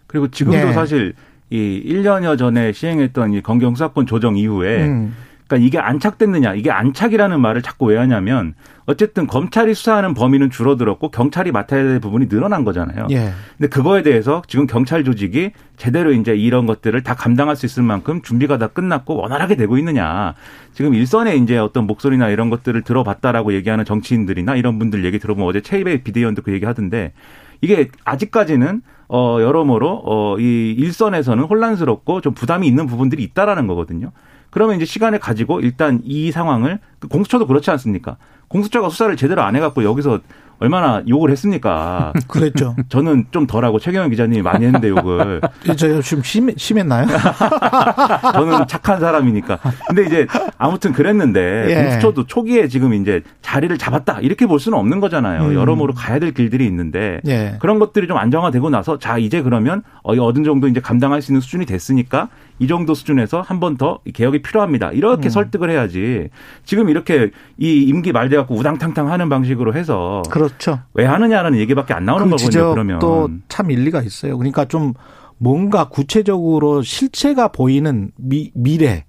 그리고 0.06 0.28
지금도 0.28 0.66
네. 0.66 0.72
사실 0.72 1.14
이 1.50 1.82
1년여 1.86 2.38
전에 2.38 2.72
시행했던 2.72 3.34
이 3.34 3.42
검경수사권 3.42 4.06
조정 4.06 4.36
이후에 4.36 4.86
음. 4.86 5.14
그러니까 5.52 5.66
이게 5.66 5.78
안착됐느냐, 5.78 6.54
이게 6.54 6.70
안착이라는 6.70 7.38
말을 7.40 7.60
자꾸 7.60 7.86
왜 7.86 7.98
하냐면 7.98 8.54
어쨌든 8.86 9.26
검찰이 9.26 9.74
수사하는 9.74 10.14
범위는 10.14 10.50
줄어들었고 10.50 11.10
경찰이 11.10 11.52
맡아야 11.52 11.82
될 11.84 12.00
부분이 12.00 12.28
늘어난 12.28 12.64
거잖아요. 12.64 13.06
예. 13.10 13.32
근데 13.58 13.68
그거에 13.68 14.02
대해서 14.02 14.42
지금 14.48 14.66
경찰 14.66 15.04
조직이 15.04 15.52
제대로 15.76 16.12
이제 16.12 16.34
이런 16.34 16.64
것들을 16.66 17.02
다 17.02 17.14
감당할 17.14 17.56
수 17.56 17.66
있을 17.66 17.82
만큼 17.82 18.22
준비가 18.22 18.56
다 18.56 18.68
끝났고 18.68 19.16
원활하게 19.16 19.56
되고 19.56 19.76
있느냐. 19.76 20.34
지금 20.72 20.94
일선에 20.94 21.36
이제 21.36 21.58
어떤 21.58 21.86
목소리나 21.86 22.30
이런 22.30 22.48
것들을 22.48 22.80
들어봤다라고 22.80 23.52
얘기하는 23.52 23.84
정치인들이나 23.84 24.56
이런 24.56 24.78
분들 24.78 25.04
얘기 25.04 25.18
들어보면 25.18 25.48
어제 25.48 25.60
최입의 25.60 26.02
비대위원도 26.02 26.42
그 26.42 26.52
얘기 26.52 26.64
하던데 26.64 27.12
이게 27.60 27.88
아직까지는 28.04 28.80
어 29.08 29.38
여러모로 29.40 30.02
어이 30.04 30.72
일선에서는 30.72 31.44
혼란스럽고 31.44 32.22
좀 32.22 32.32
부담이 32.32 32.66
있는 32.66 32.86
부분들이 32.86 33.22
있다라는 33.22 33.66
거거든요. 33.66 34.12
그러면 34.52 34.76
이제 34.76 34.84
시간을 34.84 35.18
가지고 35.18 35.60
일단 35.60 36.00
이 36.04 36.30
상황을 36.30 36.78
그 37.00 37.08
공수처도 37.08 37.46
그렇지 37.46 37.70
않습니까? 37.70 38.18
공수처가 38.48 38.90
수사를 38.90 39.16
제대로 39.16 39.42
안 39.42 39.56
해갖고 39.56 39.82
여기서 39.82 40.20
얼마나 40.62 41.02
욕을 41.08 41.30
했습니까? 41.32 42.12
그랬죠. 42.28 42.76
저는 42.88 43.26
좀 43.32 43.48
덜하고 43.48 43.80
최경영 43.80 44.10
기자님이 44.10 44.42
많이 44.42 44.64
했는데 44.64 44.88
욕을. 44.90 45.40
저좀 45.76 46.22
심, 46.22 46.50
심했나요? 46.56 47.06
저는 48.32 48.66
착한 48.68 49.00
사람이니까. 49.00 49.58
근데 49.88 50.04
이제 50.04 50.26
아무튼 50.58 50.92
그랬는데 50.92 51.66
예. 51.68 51.74
공수처도 51.82 52.26
초기에 52.26 52.68
지금 52.68 52.94
이제 52.94 53.22
자리를 53.40 53.76
잡았다 53.76 54.20
이렇게 54.20 54.46
볼 54.46 54.60
수는 54.60 54.78
없는 54.78 55.00
거잖아요. 55.00 55.46
음. 55.46 55.54
여러모로 55.54 55.94
가야 55.94 56.18
될 56.20 56.32
길들이 56.32 56.64
있는데 56.66 57.20
예. 57.26 57.56
그런 57.60 57.80
것들이 57.80 58.06
좀 58.06 58.16
안정화되고 58.16 58.70
나서 58.70 58.98
자 58.98 59.18
이제 59.18 59.42
그러면 59.42 59.82
어느 60.04 60.44
정도 60.44 60.68
이제 60.68 60.78
감당할 60.80 61.22
수 61.22 61.32
있는 61.32 61.40
수준이 61.40 61.66
됐으니까 61.66 62.28
이 62.58 62.68
정도 62.68 62.94
수준에서 62.94 63.40
한 63.40 63.58
번 63.62 63.72
더 63.78 64.00
개혁이 64.12 64.42
필요합니다. 64.42 64.90
이렇게 64.92 65.28
음. 65.28 65.30
설득을 65.30 65.70
해야지. 65.70 66.28
지금 66.64 66.88
이렇게 66.90 67.30
이 67.58 67.84
임기 67.84 68.12
말돼 68.12 68.36
갖고 68.36 68.54
우당탕탕 68.56 69.10
하는 69.10 69.28
방식으로 69.30 69.72
해서 69.74 70.22
그렇죠. 70.30 70.51
왜 70.94 71.04
하느냐라는 71.04 71.58
얘기밖에 71.58 71.94
안 71.94 72.04
나오는 72.04 72.26
그 72.26 72.36
거거든요. 72.36 72.70
그러면 72.70 72.98
또참 72.98 73.70
일리가 73.70 74.02
있어요. 74.02 74.36
그러니까 74.38 74.64
좀 74.66 74.94
뭔가 75.38 75.88
구체적으로 75.88 76.82
실체가 76.82 77.48
보이는 77.48 78.10
미, 78.16 78.50
미래 78.54 79.04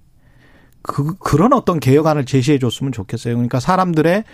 그 0.82 1.16
그런 1.18 1.52
어떤 1.52 1.80
개혁안을 1.80 2.24
제시해 2.26 2.58
줬으면 2.58 2.92
좋겠어요. 2.92 3.34
그러니까 3.34 3.60
사람들의 3.60 4.24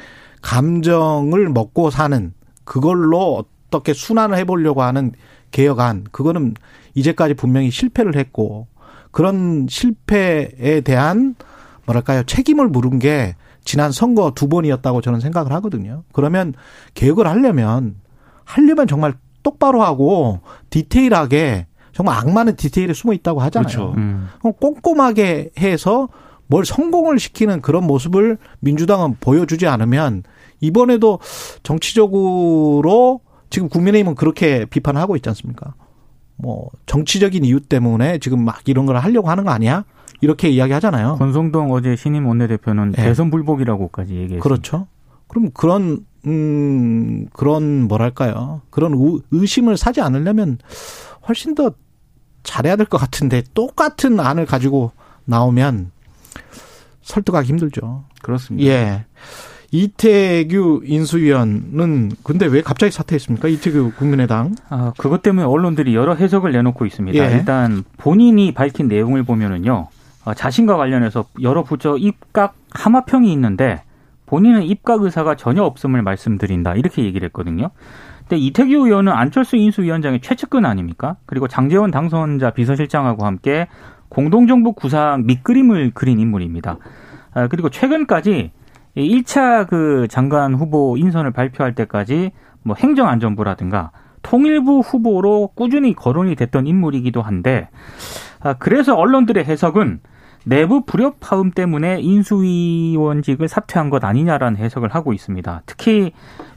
감정을 0.42 1.48
먹고 1.50 1.90
사는 1.90 2.32
그걸로 2.64 3.44
어떻게 3.68 3.92
순환을 3.92 4.36
해보려고 4.38 4.82
하는 4.82 5.12
개혁안 5.50 6.04
그거는 6.10 6.54
이제까지 6.94 7.34
분명히 7.34 7.70
실패를 7.70 8.16
했고 8.16 8.66
그런 9.10 9.66
실패에 9.68 10.80
대한 10.82 11.34
뭐랄까요 11.86 12.22
책임을 12.24 12.68
물은 12.68 12.98
게 12.98 13.36
지난 13.64 13.92
선거 13.92 14.32
두 14.34 14.48
번이었다고 14.48 15.00
저는 15.00 15.20
생각을 15.20 15.52
하거든요. 15.52 16.04
그러면 16.12 16.54
개혁을 16.94 17.26
하려면 17.26 17.96
하려면 18.44 18.86
정말 18.86 19.14
똑바로 19.42 19.82
하고 19.82 20.40
디테일하게 20.70 21.66
정말 21.92 22.18
악마는 22.18 22.56
디테일에 22.56 22.92
숨어 22.92 23.12
있다고 23.14 23.40
하잖아요. 23.40 23.66
그렇죠. 23.66 23.94
음. 23.96 24.28
꼼꼼하게 24.60 25.50
해서 25.58 26.08
뭘 26.46 26.64
성공을 26.64 27.18
시키는 27.18 27.60
그런 27.62 27.84
모습을 27.84 28.38
민주당은 28.60 29.16
보여주지 29.20 29.66
않으면 29.66 30.24
이번에도 30.60 31.20
정치적으로 31.62 33.20
지금 33.50 33.68
국민의힘은 33.68 34.14
그렇게 34.14 34.64
비판하고 34.64 35.16
있지 35.16 35.28
않습니까? 35.28 35.74
뭐 36.42 36.68
정치적인 36.86 37.44
이유 37.44 37.60
때문에 37.60 38.18
지금 38.18 38.44
막 38.44 38.60
이런 38.68 38.86
걸 38.86 38.96
하려고 38.96 39.28
하는 39.30 39.44
거 39.44 39.50
아니야? 39.50 39.84
이렇게 40.20 40.48
이야기하잖아요. 40.50 41.16
권성동 41.18 41.72
어제 41.72 41.96
신임 41.96 42.26
원내대표는 42.26 42.92
네. 42.92 43.02
대선 43.04 43.30
불복이라고까지 43.30 44.12
얘기했습니다. 44.12 44.42
그렇죠. 44.42 44.86
그럼 45.28 45.50
그런 45.54 46.04
음 46.26 47.26
그런 47.32 47.88
뭐랄까요? 47.88 48.60
그런 48.70 48.94
의심을 49.30 49.76
사지 49.76 50.00
않으려면 50.00 50.58
훨씬 51.26 51.54
더 51.54 51.72
잘해야 52.42 52.76
될 52.76 52.86
것 52.86 52.98
같은데 52.98 53.42
똑같은 53.54 54.18
안을 54.20 54.44
가지고 54.46 54.92
나오면 55.24 55.90
설득하기 57.02 57.48
힘들죠. 57.48 58.04
그렇습니다. 58.22 58.68
예. 58.68 59.04
이태규 59.72 60.82
인수위원은 60.84 62.10
근데 62.24 62.46
왜 62.46 62.60
갑자기 62.60 62.90
사퇴했습니까? 62.92 63.48
이태규 63.48 63.92
국민의당. 63.96 64.54
아, 64.68 64.92
그것 64.98 65.22
때문에 65.22 65.46
언론들이 65.46 65.94
여러 65.94 66.14
해석을 66.14 66.52
내놓고 66.52 66.86
있습니다. 66.86 67.24
예. 67.24 67.36
일단 67.36 67.84
본인이 67.96 68.52
밝힌 68.52 68.88
내용을 68.88 69.22
보면은요. 69.22 69.88
어, 70.24 70.34
자신과 70.34 70.76
관련해서 70.76 71.26
여러 71.40 71.62
부처 71.62 71.96
입각 71.96 72.54
하마평이 72.72 73.32
있는데 73.32 73.82
본인은 74.26 74.64
입각 74.64 75.02
의사가 75.02 75.36
전혀 75.36 75.62
없음을 75.62 76.02
말씀드린다 76.02 76.74
이렇게 76.74 77.04
얘기를 77.04 77.26
했거든요. 77.26 77.70
근데 78.20 78.38
이태규 78.38 78.86
의원은 78.86 79.12
안철수 79.12 79.56
인수위원장의 79.56 80.20
최측근 80.20 80.64
아닙니까? 80.64 81.16
그리고 81.26 81.48
장재원 81.48 81.90
당선자 81.90 82.50
비서실장하고 82.50 83.24
함께 83.24 83.66
공동정부 84.08 84.72
구상 84.72 85.26
밑그림을 85.26 85.92
그린 85.94 86.18
인물입니다. 86.18 86.78
아, 87.32 87.48
그리고 87.48 87.70
최근까지 87.70 88.50
1차 88.96 89.68
그 89.68 90.06
장관 90.08 90.54
후보 90.54 90.96
인선을 90.96 91.32
발표할 91.32 91.74
때까지 91.74 92.32
뭐 92.62 92.76
행정안전부라든가 92.78 93.92
통일부 94.22 94.80
후보로 94.80 95.52
꾸준히 95.54 95.94
거론이 95.94 96.34
됐던 96.36 96.66
인물이기도 96.66 97.22
한데 97.22 97.68
아, 98.40 98.54
그래서 98.54 98.94
언론들의 98.94 99.44
해석은 99.44 100.00
내부 100.44 100.84
불협화음 100.86 101.50
때문에 101.50 102.00
인수위원직을 102.00 103.46
사퇴한 103.46 103.90
것 103.90 104.02
아니냐라는 104.04 104.58
해석을 104.58 104.88
하고 104.88 105.12
있습니다. 105.12 105.62
특히 105.66 106.12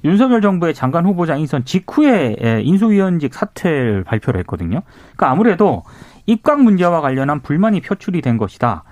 윤석열 0.05 0.41
정부의 0.41 0.73
장관 0.73 1.05
후보자 1.05 1.35
인선 1.35 1.65
직후에 1.65 2.61
인수위원직 2.63 3.33
사퇴를 3.33 4.05
발표를 4.05 4.39
했거든요. 4.41 4.81
그러니까 5.15 5.31
아무래도 5.31 5.83
입각 6.25 6.61
문제와 6.61 7.01
관련한 7.01 7.41
불만이 7.41 7.81
표출이 7.81 8.21
된 8.21 8.37
것이다. 8.37 8.85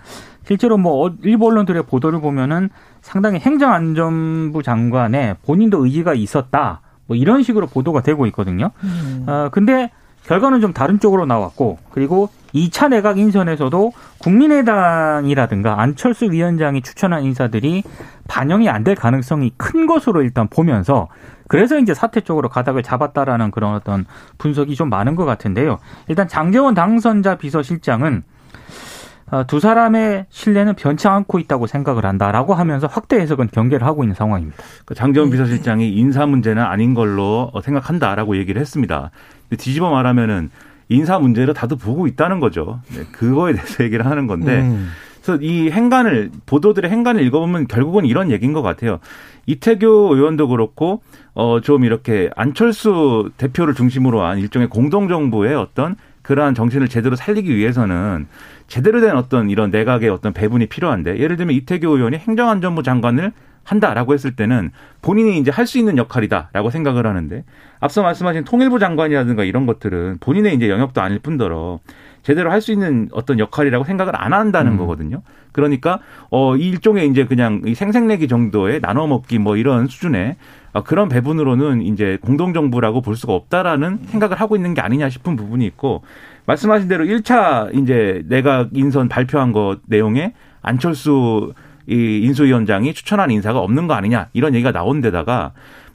실제로 0.46 0.78
뭐 0.78 1.08
어, 1.08 1.14
일부 1.24 1.48
언론들의 1.48 1.84
보도를 1.84 2.20
보면은 2.22 2.70
상당히 3.02 3.40
행정안전부 3.40 4.64
장관의 4.64 5.38
본인도 5.46 5.86
의지가 5.86 6.14
있었다. 6.14 6.82
뭐 7.08 7.16
이런 7.18 7.44
식으로 7.44 7.68
보도가 7.68 8.02
되고 8.02 8.26
있거든요. 8.28 8.72
음. 8.84 9.26
어, 9.28 9.50
근데 9.52 9.92
결과는 10.26 10.62
좀 10.62 10.72
다른 10.72 11.00
쪽으로 11.00 11.26
나왔고 11.26 11.80
그리고 11.92 12.30
2차 12.54 12.90
내각 12.90 13.18
인선에서도 13.18 13.92
국민의당이라든가 14.20 15.82
안철수 15.82 16.26
위원장이 16.32 16.82
추천한 16.82 17.24
인사들이 17.24 17.84
반영이 18.28 18.70
안 18.70 18.84
될 18.84 18.96
가능성이 18.96 19.52
큰 19.58 19.88
것으로 19.88 20.22
일단 20.22 20.48
보면서 20.48 21.08
그래서 21.48 21.78
이제 21.80 21.94
사퇴 21.94 22.22
쪽으로 22.22 22.50
가닥을 22.50 22.82
잡았다라는 22.84 23.52
그런 23.52 23.74
어떤 23.76 24.06
분석이 24.38 24.76
좀 24.76 24.90
많은 24.90 25.16
것 25.16 25.26
같은데요. 25.26 25.80
일단 26.08 26.28
장재원 26.28 26.74
당선자 26.74 27.36
비서실장은 27.36 28.24
어, 28.24 29.01
두 29.48 29.60
사람의 29.60 30.26
신뢰는 30.30 30.76
변치 30.76 31.08
않고 31.08 31.40
있다고 31.40 31.68
생각을 31.68 32.06
한다라고 32.06 32.54
하면서 32.54 32.88
확대 32.88 33.18
해석은 33.18 33.50
경계를 33.52 33.86
하고 33.88 34.04
있는 34.04 34.14
상황입니다. 34.14 34.58
그 34.86 34.94
장재원 34.94 35.30
비서실장이 35.30 35.90
인사 35.94 36.26
문제는 36.26 36.62
아닌 36.62 36.94
걸로 36.94 37.52
생각한다라고 37.64 38.38
얘기를 38.38 38.60
했습니다. 38.60 39.12
뒤집어 39.58 39.90
말하면은 39.90 40.50
인사 40.90 41.18
문제를 41.20 41.54
다들 41.54 41.78
보고 41.78 42.08
있다는 42.08 42.40
거죠. 42.42 42.82
네, 42.94 43.04
그거에 43.12 43.54
대해서 43.54 43.84
얘기를 43.86 44.06
하는 44.06 44.28
건데. 44.28 44.62
음. 44.62 44.90
그래서 45.24 45.42
이 45.42 45.70
행간을 45.70 46.32
보도들의 46.48 46.90
행간을 46.90 47.24
읽어보면 47.24 47.68
결국은 47.68 48.06
이런 48.06 48.32
얘기인 48.32 48.54
것 48.54 48.62
같아요. 48.64 49.00
이태규 49.46 50.10
의원도 50.14 50.48
그렇고 50.48 51.02
어 51.34 51.60
좀 51.62 51.86
이렇게 51.86 52.30
안철수 52.36 53.30
대표를 53.38 53.74
중심으로 53.76 54.22
한 54.22 54.40
일종의 54.40 54.68
공동 54.70 55.08
정부의 55.08 55.56
어떤 55.56 55.96
그러한 56.32 56.56
정신을 56.56 56.88
제대로 56.88 57.18
살리기 57.18 57.54
위해서는 57.54 58.26
제대로 58.68 59.02
된 59.02 59.18
어떤 59.18 59.50
이런 59.50 59.70
내각의 59.70 60.08
어떤 60.08 60.32
배분이 60.32 60.68
필요한데 60.68 61.20
예를 61.20 61.36
들면 61.36 61.54
이태규 61.56 61.90
의원이 61.90 62.20
행정안전부 62.20 62.84
장관을 62.84 63.34
한다라고 63.66 64.14
했을 64.14 64.34
때는 64.34 64.72
본인이 65.02 65.38
이제 65.40 65.52
할 65.52 65.68
수 65.68 65.78
있는 65.78 65.98
역할이다라고 65.98 66.70
생각을 66.70 67.06
하는데 67.06 67.44
앞서 67.82 68.02
말씀하신 68.02 68.46
통일부 68.46 68.80
장관이라든가 68.80 69.44
이런 69.44 69.66
것들은 69.66 70.20
본인의 70.22 70.56
이제 70.56 70.70
영역도 70.70 71.02
아닐 71.02 71.20
뿐더러 71.20 71.82
제대로 72.24 72.50
할 72.50 72.62
수 72.62 72.72
있는 72.72 73.10
어떤 73.12 73.38
역할이라고 73.38 73.84
생각을 73.84 74.14
안 74.16 74.32
한다는 74.32 74.74
음. 74.74 74.78
거거든요. 74.78 75.24
그러니까 75.52 76.00
어 76.30 76.56
일종의 76.56 77.08
이제 77.10 77.26
그냥 77.26 77.62
생색내기 77.74 78.28
정도의 78.28 78.82
나눠 78.82 79.08
먹기 79.08 79.40
뭐 79.40 79.58
이런 79.58 79.88
수준의 79.88 80.36
어, 80.74 80.84
그런 80.84 81.10
배분으로는 81.10 81.82
이제 81.82 82.18
공동 82.22 82.54
정부라고 82.54 83.02
볼 83.02 83.16
수가 83.16 83.34
없다라는 83.34 84.00
생각을 84.08 84.40
하고 84.40 84.56
있는 84.56 84.74
게 84.74 84.82
아니냐 84.82 85.10
싶은 85.10 85.36
부분이 85.36 85.66
있고 85.66 86.04
말씀하신 86.46 86.88
대로 86.88 87.06
1차 87.06 87.76
이제 87.78 88.24
내각 88.28 88.70
인선 88.74 89.10
발표한 89.10 89.52
것 89.52 89.80
내용에 89.88 90.34
안철수 90.62 91.54
이 91.88 92.22
인수위원장이 92.24 92.94
추천한 92.94 93.32
인사가 93.32 93.60
없는 93.60 93.88
거 93.88 93.94
아니냐 93.96 94.30
이런 94.34 94.54
얘기가 94.54 94.72
나온 94.72 95.02
데다가 95.02 95.52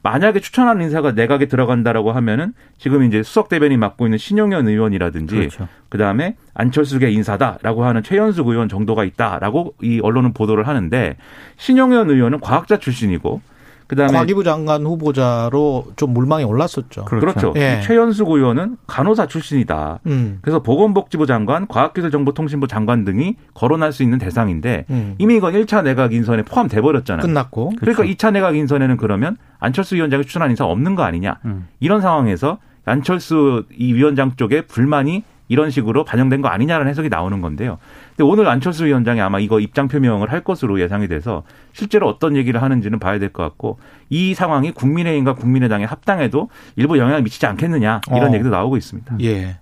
만약에 0.07 0.39
추천한 0.39 0.81
인사가 0.81 1.11
내각에 1.11 1.47
들어간다라고 1.47 2.13
하면은 2.13 2.53
지금 2.77 3.03
이제 3.03 3.23
수석 3.23 3.49
대변인 3.49 3.81
맡고 3.81 4.07
있는 4.07 4.17
신용현 4.17 4.65
의원이라든지 4.65 5.35
그렇죠. 5.35 5.67
그다음에 5.89 6.37
안철수계 6.53 7.11
인사다라고 7.11 7.83
하는 7.83 8.03
최연숙 8.03 8.47
의원 8.47 8.69
정도가 8.69 9.03
있다라고 9.03 9.75
이 9.81 9.99
언론은 10.01 10.31
보도를 10.31 10.65
하는데 10.65 11.17
신용현 11.57 12.09
의원은 12.09 12.39
과학자 12.39 12.77
출신이고 12.77 13.41
그다음에 13.87 14.13
과기부 14.13 14.43
장관 14.43 14.85
후보자로 14.85 15.87
좀 15.95 16.13
물망에 16.13 16.43
올랐었죠. 16.43 17.05
그렇죠. 17.05 17.19
그렇죠. 17.19 17.53
예. 17.55 17.81
최연숙 17.81 18.29
의원은 18.29 18.77
간호사 18.87 19.27
출신이다. 19.27 19.99
음. 20.05 20.39
그래서 20.41 20.61
보건복지부 20.61 21.25
장관, 21.25 21.67
과학기술정보통신부 21.67 22.67
장관 22.67 23.05
등이 23.05 23.35
거론할 23.53 23.93
수 23.93 24.03
있는 24.03 24.17
대상인데 24.17 24.85
음. 24.89 25.15
이미 25.17 25.37
이건 25.37 25.53
1차 25.53 25.83
내각 25.83 26.13
인선에 26.13 26.43
포함돼 26.43 26.81
버렸잖아요. 26.81 27.25
끝났고. 27.25 27.73
그러니까 27.79 28.03
그렇죠. 28.03 28.13
2차 28.13 28.31
내각 28.33 28.55
인선에는 28.55 28.97
그러면 28.97 29.37
안철수 29.59 29.95
위원장이 29.95 30.23
추천한 30.25 30.49
인사 30.49 30.65
없는 30.65 30.95
거 30.95 31.03
아니냐. 31.03 31.39
음. 31.45 31.67
이런 31.79 32.01
상황에서 32.01 32.59
안철수 32.85 33.65
이 33.77 33.93
위원장 33.93 34.35
쪽에 34.35 34.61
불만이 34.61 35.23
이런 35.49 35.69
식으로 35.69 36.03
반영된 36.03 36.41
거 36.41 36.49
아니냐라는 36.49 36.89
해석이 36.89 37.09
나오는 37.09 37.41
건데요. 37.41 37.77
근데 38.17 38.23
오늘 38.31 38.47
안철수 38.47 38.83
위원장이 38.85 39.21
아마 39.21 39.39
이거 39.39 39.59
입장 39.59 39.87
표명을 39.87 40.31
할 40.31 40.41
것으로 40.43 40.81
예상이 40.81 41.07
돼서 41.07 41.43
실제로 41.71 42.07
어떤 42.09 42.35
얘기를 42.35 42.63
하는지는 42.63 42.97
봐야 42.97 43.19
될 43.19 43.29
것 43.29 43.43
같고 43.43 43.77
이 44.09 44.33
상황이 44.33 44.71
국민의힘과 44.71 45.35
국민의당의 45.35 45.85
합당에도 45.85 46.49
일부 46.75 46.97
영향을 46.97 47.21
미치지 47.21 47.45
않겠느냐 47.45 48.01
이런 48.07 48.31
어. 48.31 48.33
얘기도 48.33 48.49
나오고 48.49 48.75
있습니다. 48.77 49.17
예. 49.21 49.57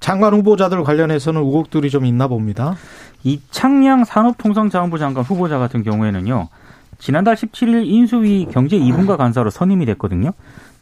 장관 0.00 0.34
후보자들 0.34 0.82
관련해서는 0.82 1.40
의혹들이 1.40 1.88
좀 1.90 2.04
있나 2.04 2.26
봅니다. 2.26 2.74
이창양 3.22 4.04
산업통상자원부 4.04 4.98
장관 4.98 5.22
후보자 5.22 5.58
같은 5.58 5.84
경우에는요. 5.84 6.48
지난달 6.98 7.36
17일 7.36 7.86
인수위 7.86 8.48
경제 8.50 8.76
2분과 8.76 9.16
간사로 9.16 9.50
선임이 9.50 9.86
됐거든요. 9.86 10.32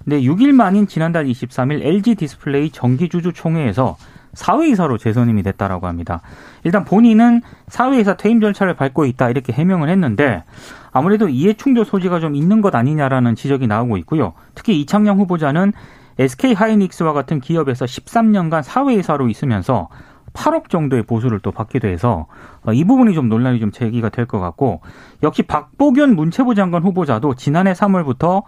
근데 0.05 0.21
6일 0.23 0.53
만인 0.53 0.87
지난달 0.87 1.27
23일 1.27 1.85
LG 1.85 2.15
디스플레이 2.15 2.71
정기주주 2.71 3.33
총회에서 3.35 3.97
사외이사로 4.35 4.99
재선임이 4.99 5.43
됐다라고 5.43 5.87
합니다. 5.87 6.21
일단 6.65 6.85
본인은 6.85 7.43
사외이사 7.69 8.17
퇴임 8.17 8.41
절차를 8.41 8.75
밟고 8.75 9.05
있다 9.05 9.31
이렇게 9.31 9.53
해명을 9.53 9.89
했는데 9.89 10.45
아무래도 10.93 11.29
이해충돌 11.29 11.85
소지가 11.85 12.21
좀 12.21 12.35
있는 12.35 12.61
것 12.61 12.75
아니냐라는 12.75 13.35
지적이 13.35 13.67
나오고 13.67 13.97
있고요. 13.99 14.33
특히 14.55 14.81
이창양 14.81 15.19
후보자는 15.19 15.73
SK 16.19 16.53
하이닉스와 16.55 17.13
같은 17.13 17.41
기업에서 17.41 17.85
13년간 17.87 18.63
사외이사로 18.63 19.29
있으면서 19.29 19.89
8억 20.35 20.71
정도의 20.71 21.03
보수를 21.03 21.41
또 21.41 21.51
받기도 21.51 21.89
해서 21.89 22.27
이 22.73 22.85
부분이 22.85 23.13
좀 23.15 23.29
논란이 23.29 23.61
좀 23.61 23.71
제기가 23.71 24.09
될 24.09 24.27
것 24.27 24.41
같고 24.41 24.81
역시 25.23 25.43
박보균 25.43 26.17
문체부 26.17 26.55
장관 26.55 26.83
후보자도 26.83 27.35
지난해 27.35 27.73
3월부터 27.73 28.43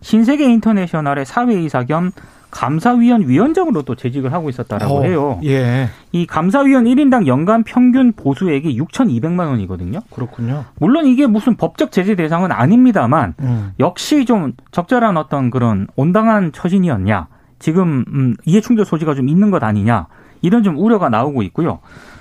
신세계 0.00 0.44
인터내셔널의 0.44 1.26
사회이사 1.26 1.84
겸 1.84 2.10
감사위원 2.50 3.28
위원장으로 3.28 3.82
또 3.82 3.94
재직을 3.94 4.32
하고 4.32 4.48
있었다라고 4.48 4.94
어, 4.94 5.02
해요. 5.02 5.40
예. 5.44 5.88
이 6.12 6.26
감사위원 6.26 6.84
1인당 6.84 7.26
연간 7.26 7.64
평균 7.64 8.12
보수액이 8.12 8.78
6,200만 8.80 9.48
원이거든요. 9.48 10.00
그렇군요. 10.10 10.64
물론 10.78 11.06
이게 11.06 11.26
무슨 11.26 11.56
법적 11.56 11.92
제재 11.92 12.14
대상은 12.14 12.52
아닙니다만 12.52 13.34
음. 13.40 13.72
역시 13.78 14.24
좀 14.24 14.52
적절한 14.70 15.16
어떤 15.16 15.50
그런 15.50 15.86
온당한 15.96 16.52
처신이었냐. 16.52 17.28
지금 17.58 18.04
음, 18.08 18.36
이해 18.44 18.60
충돌 18.60 18.84
소지가 18.84 19.14
좀 19.14 19.28
있는 19.28 19.50
것 19.50 19.62
아니냐. 19.62 20.06
이런 20.42 20.62
좀 20.62 20.78
우려가 20.78 21.08
나오고 21.08 21.42
있고요. 21.44 21.80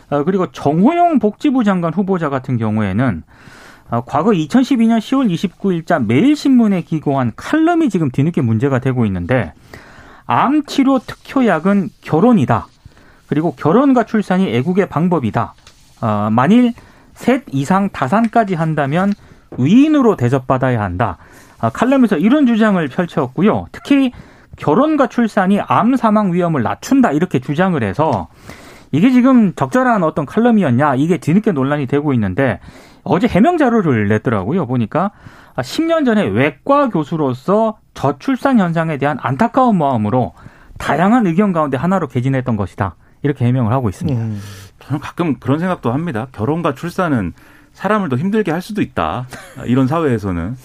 어, 0.09 0.23
그리고 0.23 0.51
정호영 0.51 1.19
복지부 1.19 1.63
장관 1.63 1.93
후보자 1.93 2.29
같은 2.29 2.57
경우에는 2.57 3.23
어, 3.91 4.01
과거 4.05 4.31
2012년 4.31 4.97
10월 4.97 5.31
29일자 5.31 6.03
매일신문에 6.05 6.81
기고한 6.81 7.33
칼럼이 7.35 7.89
지금 7.89 8.09
뒤늦게 8.09 8.41
문제가 8.41 8.79
되고 8.79 9.05
있는데 9.05 9.53
암 10.25 10.63
치료 10.65 10.99
특효약은 10.99 11.89
결혼이다. 12.01 12.67
그리고 13.27 13.53
결혼과 13.55 14.03
출산이 14.03 14.53
애국의 14.55 14.89
방법이다. 14.89 15.53
어, 16.01 16.29
만일 16.31 16.73
셋 17.13 17.43
이상 17.51 17.89
다산까지 17.89 18.55
한다면 18.55 19.13
위인으로 19.57 20.15
대접받아야 20.15 20.81
한다. 20.81 21.17
어, 21.61 21.69
칼럼에서 21.69 22.17
이런 22.17 22.45
주장을 22.45 22.85
펼쳤고요. 22.87 23.67
특히 23.71 24.11
결혼과 24.57 25.07
출산이 25.07 25.59
암 25.61 25.95
사망 25.95 26.33
위험을 26.33 26.63
낮춘다 26.63 27.11
이렇게 27.11 27.39
주장을 27.39 27.81
해서 27.83 28.27
이게 28.91 29.11
지금 29.11 29.53
적절한 29.53 30.03
어떤 30.03 30.25
칼럼이었냐 30.25 30.95
이게 30.95 31.17
뒤늦게 31.17 31.51
논란이 31.51 31.87
되고 31.87 32.13
있는데 32.13 32.59
어제 33.05 33.27
해명 33.27 33.57
자료를 33.57 34.07
냈더라고요. 34.09 34.65
보니까 34.65 35.11
10년 35.57 36.05
전에 36.05 36.23
외과 36.23 36.89
교수로서 36.89 37.77
저출산 37.93 38.59
현상에 38.59 38.97
대한 38.97 39.17
안타까운 39.21 39.77
마음으로 39.77 40.33
다양한 40.77 41.25
의견 41.27 41.53
가운데 41.53 41.77
하나로 41.77 42.07
개진했던 42.07 42.57
것이다. 42.57 42.95
이렇게 43.21 43.45
해명을 43.45 43.71
하고 43.71 43.87
있습니다. 43.89 44.19
음. 44.19 44.41
저는 44.79 44.99
가끔 44.99 45.35
그런 45.39 45.59
생각도 45.59 45.93
합니다. 45.93 46.27
결혼과 46.33 46.73
출산은 46.75 47.33
사람을 47.73 48.09
더 48.09 48.17
힘들게 48.17 48.51
할 48.51 48.61
수도 48.61 48.81
있다. 48.81 49.27
이런 49.65 49.87
사회에서는. 49.87 50.55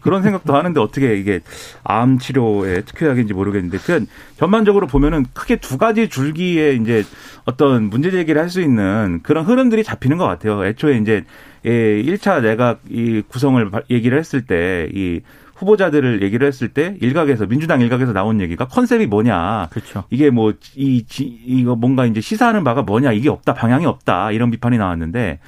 그런 0.00 0.22
생각도 0.22 0.56
하는데 0.56 0.80
어떻게 0.80 1.16
이게 1.16 1.40
암 1.84 2.18
치료의 2.18 2.84
특효약인지 2.84 3.32
모르겠는데 3.32 3.78
그 3.78 4.06
전반적으로 4.36 4.86
보면은 4.88 5.24
크게 5.32 5.56
두 5.56 5.78
가지 5.78 6.08
줄기에 6.08 6.72
이제 6.74 7.04
어떤 7.44 7.84
문제 7.84 8.10
제기를 8.10 8.40
할 8.42 8.48
수 8.50 8.60
있는 8.60 9.20
그런 9.22 9.44
흐름들이 9.44 9.84
잡히는 9.84 10.16
것 10.18 10.26
같아요. 10.26 10.64
애초에 10.66 10.96
이제 10.98 11.24
예, 11.68 12.02
1차 12.02 12.42
내각 12.42 12.80
이 12.90 13.22
구성을 13.28 13.70
얘기를 13.90 14.18
했을 14.18 14.42
때 14.44 14.88
이 14.94 15.20
후보자들을 15.56 16.22
얘기를 16.22 16.46
했을 16.46 16.68
때 16.68 16.96
일각에서 17.00 17.46
민주당 17.46 17.80
일각에서 17.80 18.12
나온 18.12 18.40
얘기가 18.40 18.68
컨셉이 18.68 19.06
뭐냐. 19.06 19.68
그렇죠. 19.70 20.04
이게 20.10 20.30
뭐 20.30 20.52
이 20.76 21.04
이거 21.46 21.74
뭔가 21.74 22.06
이제 22.06 22.20
시사하는 22.20 22.62
바가 22.64 22.82
뭐냐. 22.82 23.12
이게 23.12 23.28
없다. 23.28 23.54
방향이 23.54 23.84
없다. 23.84 24.30
이런 24.30 24.50
비판이 24.52 24.78
나왔는데 24.78 25.40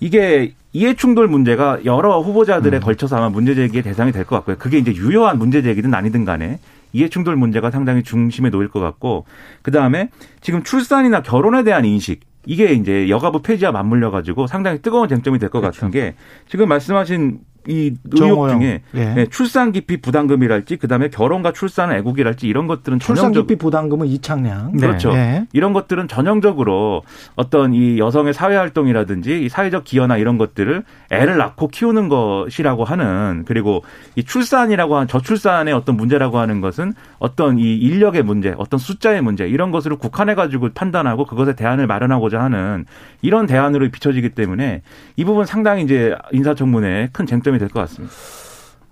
이게 0.00 0.54
이해 0.72 0.94
충돌 0.94 1.28
문제가 1.28 1.78
여러 1.84 2.20
후보자들에 2.20 2.78
음. 2.78 2.80
걸쳐서 2.82 3.16
아마 3.16 3.28
문제 3.28 3.54
제기의 3.54 3.82
대상이 3.84 4.12
될 4.12 4.24
것 4.24 4.36
같고요. 4.36 4.56
그게 4.58 4.78
이제 4.78 4.92
유효한 4.94 5.38
문제 5.38 5.62
제기든 5.62 5.94
아니든 5.94 6.24
간에 6.24 6.58
이해 6.92 7.08
충돌 7.08 7.36
문제가 7.36 7.70
상당히 7.70 8.02
중심에 8.02 8.50
놓일 8.50 8.68
것 8.68 8.80
같고 8.80 9.24
그 9.62 9.70
다음에 9.70 10.08
지금 10.40 10.62
출산이나 10.62 11.22
결혼에 11.22 11.62
대한 11.62 11.84
인식 11.84 12.20
이게 12.48 12.72
이제 12.72 13.10
여가부 13.10 13.42
폐지와 13.42 13.72
맞물려 13.72 14.10
가지고 14.10 14.46
상당히 14.46 14.80
뜨거운 14.80 15.06
쟁점이 15.06 15.38
될것 15.38 15.60
그렇죠. 15.60 15.80
같은 15.80 15.90
게 15.90 16.14
지금 16.48 16.66
말씀하신 16.68 17.40
이 17.68 17.94
의혹 18.12 18.48
중에 18.48 18.82
예. 18.94 19.04
네, 19.14 19.26
출산 19.26 19.72
기피 19.72 19.98
부담금이랄지 19.98 20.76
그다음에 20.78 21.08
결혼과 21.08 21.52
출산 21.52 21.92
애국이랄지 21.92 22.48
이런 22.48 22.66
것들은 22.66 22.98
출산 22.98 23.32
기피 23.32 23.56
부담금은 23.56 24.06
이창량 24.06 24.72
그렇죠. 24.72 25.12
네. 25.12 25.46
이런 25.52 25.74
것들은 25.74 26.08
전형적으로 26.08 27.02
어떤 27.36 27.74
이 27.74 27.98
여성의 27.98 28.32
사회 28.32 28.56
활동이라든지 28.56 29.44
이 29.44 29.48
사회적 29.50 29.84
기여나 29.84 30.16
이런 30.16 30.38
것들을 30.38 30.82
애를 31.10 31.36
낳고 31.36 31.68
키우는 31.68 32.08
것이라고 32.08 32.84
하는 32.84 33.44
그리고 33.46 33.82
이 34.16 34.24
출산이라고 34.24 34.96
하는 34.96 35.06
저출산의 35.06 35.74
어떤 35.74 35.96
문제라고 35.96 36.38
하는 36.38 36.62
것은 36.62 36.94
어떤 37.18 37.58
이 37.58 37.74
인력의 37.76 38.22
문제, 38.22 38.54
어떤 38.58 38.78
숫자의 38.78 39.22
문제 39.22 39.48
이런 39.48 39.70
것으로 39.70 39.96
국한해 39.98 40.34
가지고 40.34 40.68
판단하고 40.74 41.24
그것에 41.24 41.54
대안을 41.54 41.86
마련하고자 41.86 42.40
하는 42.40 42.84
이런 43.22 43.46
대안으로 43.46 43.90
비춰지기 43.90 44.30
때문에 44.30 44.82
이 45.16 45.24
부분 45.24 45.44
상당히 45.46 45.82
이제 45.84 46.14
인사청문회 46.32 47.10
큰 47.12 47.26
쟁점이 47.26 47.58
될 47.58 47.68
것 47.68 47.80
같습니다. 47.80 48.14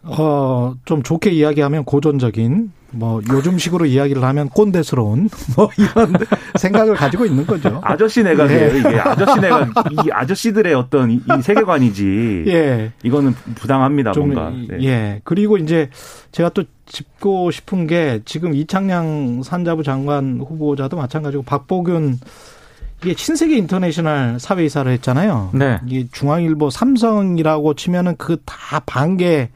어, 0.03 0.75
좀 0.85 1.03
좋게 1.03 1.31
이야기하면 1.31 1.85
고전적인, 1.85 2.71
뭐, 2.90 3.20
요즘식으로 3.29 3.85
이야기를 3.87 4.22
하면 4.22 4.49
꼰대스러운, 4.49 5.29
뭐, 5.57 5.68
이런 5.77 6.14
생각을 6.55 6.94
가지고 6.94 7.27
있는 7.27 7.46
거죠. 7.46 7.81
아저씨네가 7.85 8.51
예. 8.53 8.79
이게 8.79 9.01
아저씨네가, 9.01 9.68
이 9.90 10.11
아저씨들의 10.11 10.72
어떤 10.75 11.11
이 11.11 11.20
세계관이지. 11.42 12.44
예. 12.46 12.92
이거는 13.03 13.35
부당합니다, 13.57 14.12
좀, 14.12 14.33
뭔가. 14.33 14.51
네. 14.51 14.85
예. 14.85 15.20
그리고 15.25 15.59
이제 15.59 15.90
제가 16.33 16.49
또 16.51 16.64
짚고 16.87 17.51
싶은 17.51 17.87
게 17.87 18.20
지금 18.25 18.55
이창양 18.55 19.42
산자부 19.42 19.83
장관 19.83 20.38
후보자도 20.40 20.96
마찬가지고 20.96 21.42
박보균 21.42 22.18
이게 23.03 23.14
신세계 23.16 23.57
인터내셔널 23.57 24.38
사회이사를 24.40 24.90
했잖아요. 24.92 25.51
네. 25.53 25.81
이게 25.87 26.07
중앙일보 26.12 26.70
삼성이라고 26.70 27.75
치면은 27.75 28.16
그 28.16 28.37
다 28.46 28.81
반개 28.87 29.51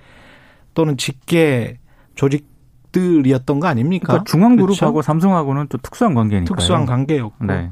또는 0.74 0.96
직계 0.96 1.78
조직 2.16 2.49
들이었던 2.92 3.60
거 3.60 3.66
아닙니까? 3.68 4.06
그러니까 4.08 4.24
중앙그룹하고 4.30 4.92
그렇죠? 4.94 5.02
삼성하고는 5.06 5.66
또 5.68 5.78
특수한 5.78 6.14
관계니까 6.14 6.54
특수한 6.54 6.86
관계였고. 6.86 7.44
네. 7.44 7.70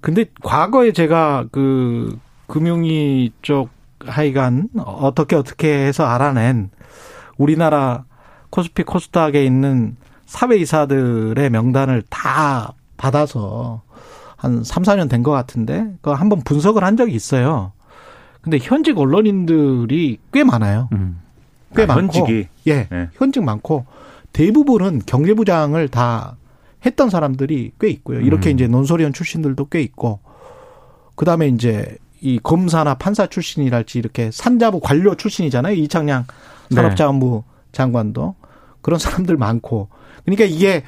근데 0.00 0.24
과거에 0.42 0.92
제가 0.92 1.46
그 1.52 2.18
금융위 2.46 3.32
쪽 3.42 3.68
하여간 4.04 4.68
어떻게 4.78 5.36
어떻게 5.36 5.68
해서 5.86 6.04
알아낸 6.06 6.70
우리나라 7.36 8.04
코스피 8.50 8.82
코스닥에 8.82 9.44
있는 9.44 9.96
사회이사들의 10.26 11.50
명단을 11.50 12.02
다 12.08 12.72
받아서 12.96 13.82
한 14.36 14.64
3, 14.64 14.82
4년 14.84 15.08
된 15.10 15.22
것 15.22 15.30
같은데 15.32 15.86
그 16.00 16.10
한번 16.10 16.40
분석을 16.42 16.82
한 16.82 16.96
적이 16.96 17.12
있어요. 17.14 17.72
근데 18.40 18.58
현직 18.60 18.96
언론인들이 18.98 20.18
꽤 20.32 20.44
많아요. 20.44 20.88
음. 20.92 21.20
꽤 21.76 21.82
아, 21.82 21.86
많고 21.86 22.00
현직이 22.02 22.48
예, 22.66 22.86
네. 22.90 23.08
현직 23.14 23.44
많고 23.44 23.84
대부분은 24.32 25.02
경제부장을 25.06 25.88
다 25.88 26.36
했던 26.84 27.10
사람들이 27.10 27.72
꽤 27.80 27.88
있고요. 27.88 28.20
이렇게 28.20 28.50
음. 28.50 28.54
이제 28.54 28.66
논소리원 28.66 29.12
출신들도 29.12 29.68
꽤 29.68 29.80
있고 29.82 30.20
그 31.14 31.24
다음에 31.24 31.48
이제 31.48 31.96
이 32.20 32.38
검사나 32.42 32.94
판사 32.94 33.26
출신이랄지 33.26 33.98
이렇게 33.98 34.30
산자부 34.32 34.80
관료 34.80 35.14
출신이잖아요. 35.14 35.74
이창양 35.74 36.26
네. 36.70 36.74
산업자원부 36.74 37.44
네. 37.46 37.68
장관도 37.72 38.34
그런 38.80 38.98
사람들 38.98 39.36
많고 39.36 39.88
그러니까 40.24 40.44
이게 40.44 40.84